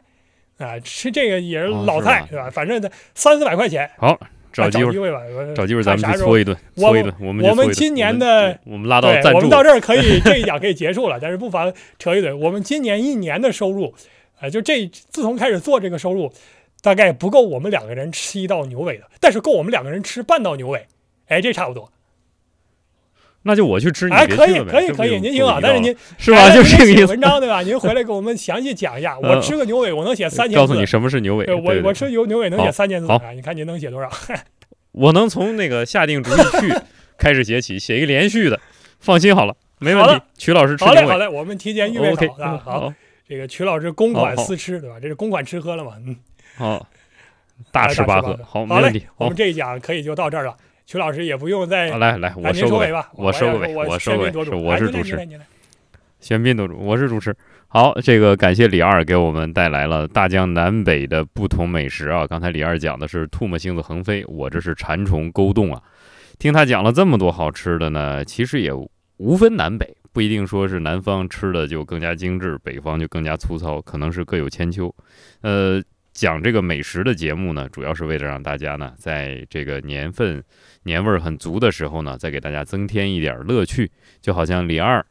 [0.59, 2.51] 啊，吃这个也是老菜是吧？
[2.51, 2.83] 反正
[3.15, 4.19] 三四百块钱，好，
[4.53, 7.15] 找啊机会，吧，我找机会咱们去搓一顿，我搓一顿。
[7.21, 12.33] 我们我们今年的我们拉到对，赞助我们，到这儿 可以这一讲可以结束了，但是不妨扯一嘴。
[12.33, 13.95] 我们今年一年的收入，
[14.41, 16.33] 呃，就这自从开始做这个收入，
[16.83, 20.87] 大概不够我们两个人吃一道牛尾的，但是够我们两个人吃半道牛尾，
[21.29, 21.91] 哎，这差不多。
[23.43, 25.59] 那就我去吃，你哎，可以，别去了呗可以，可以，这不就您挺好。
[25.61, 26.39] 但是您是吧？
[26.39, 27.07] 哎 就是这个意思。
[27.07, 27.63] 文章对吧？
[27.63, 29.19] 您回来给我们详细讲一下。
[29.19, 30.57] 我呃吃个牛尾，我能写三千字。
[30.57, 31.47] 告诉你什么是牛尾。
[31.55, 33.21] 我我吃牛牛尾能写三千字啊！
[33.35, 34.11] 你看您能写多少？
[34.93, 36.75] 我能从那个下定主意去
[37.17, 38.61] 开始写起，写一个连续的，
[38.99, 40.21] 放心好了，没问题。
[40.37, 42.61] 曲老师吃好嘞，牛尾好嘞，我们提前预备好啊。
[42.63, 42.93] 好，
[43.27, 44.97] 这个曲老师公款好好私吃对吧？
[45.01, 45.93] 这是公款吃喝了嘛？
[46.05, 46.17] 嗯。
[46.57, 46.87] 好，
[47.73, 49.07] 大吃八喝，好，没好嘞问题。
[49.17, 50.55] 好我们，这一讲可以就到这儿了。
[50.91, 55.47] 曲老师也不用再来来，啊我收个尾，吧，我收个尾，我收个尾，我是主持哎您来您来，您来
[56.21, 57.33] 喧宾夺主，我是主持。
[57.69, 62.27] 好，这个感谢李二给我们带来了大江南北的不同美食啊。
[62.27, 65.81] 刚才李二讲的是唾沫星子横飞，我这是馋虫勾动啊。
[66.41, 68.73] 听他讲了这么多好吃的呢，其实也
[69.19, 74.93] 无分南北，不一定说是南方吃的就更加精致，北方就更加粗糙，可能是各有千秋。
[75.43, 75.81] 呃，
[76.21, 80.45] 讲这个美食的节目呢，主要是为了让大家呢，在这个年份
[80.83, 83.91] 年味儿很足的时候呢，再给大家增添一点乐趣，
[84.21, 85.03] 就好像李二。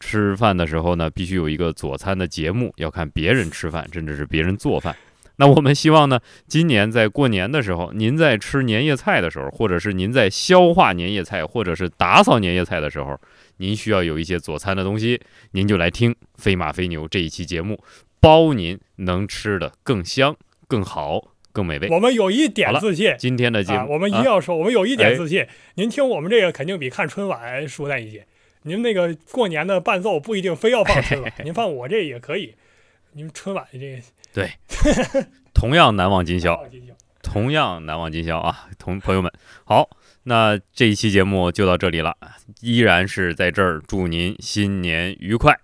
[0.00, 4.94] 吃饭的时候呢，必须有一个佐餐的节目，要看别人吃饭，甚至是别人做饭。
[5.36, 13.18] 那我们希望呢，今年在过年的时候，您在吃年夜菜的时候，或者是您在消化年夜菜，或者是打扫年夜菜的时候，
[13.56, 15.18] 您需要有一些佐餐的东西，
[15.52, 17.82] 您就来听《飞马飞牛》这一期节目。
[18.22, 20.36] 包您能吃的更香、
[20.70, 21.20] 更好、
[21.52, 21.88] 更美味。
[21.90, 25.44] 我们有一点自信今天的节目，啊，我们一定啊要说，我们有一点哎自信。
[25.74, 28.24] 您听我们这个肯定比看春晚舒坦一些。
[28.62, 32.54] 您那个过年的伴奏不一定非要放春晚， 您放我这也可以。
[33.14, 34.00] 您春晚这
[34.34, 34.48] 个
[35.52, 36.64] 同样难忘今宵。
[37.22, 39.30] 同样难忘今宵啊，同朋友们
[39.64, 39.90] 好，
[40.22, 42.16] 那这一期节目就到这里了，
[42.60, 45.58] 依然是在这儿祝您新年愉快，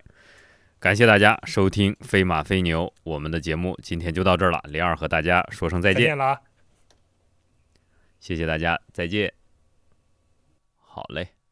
[0.79, 6.41] 感谢大家收听飞马飞牛，我们的节目今天就到这儿了，零二和大家说声再见，再见了啊。
[8.19, 9.33] 谢谢大家，再见，
[10.75, 11.36] 好嘞。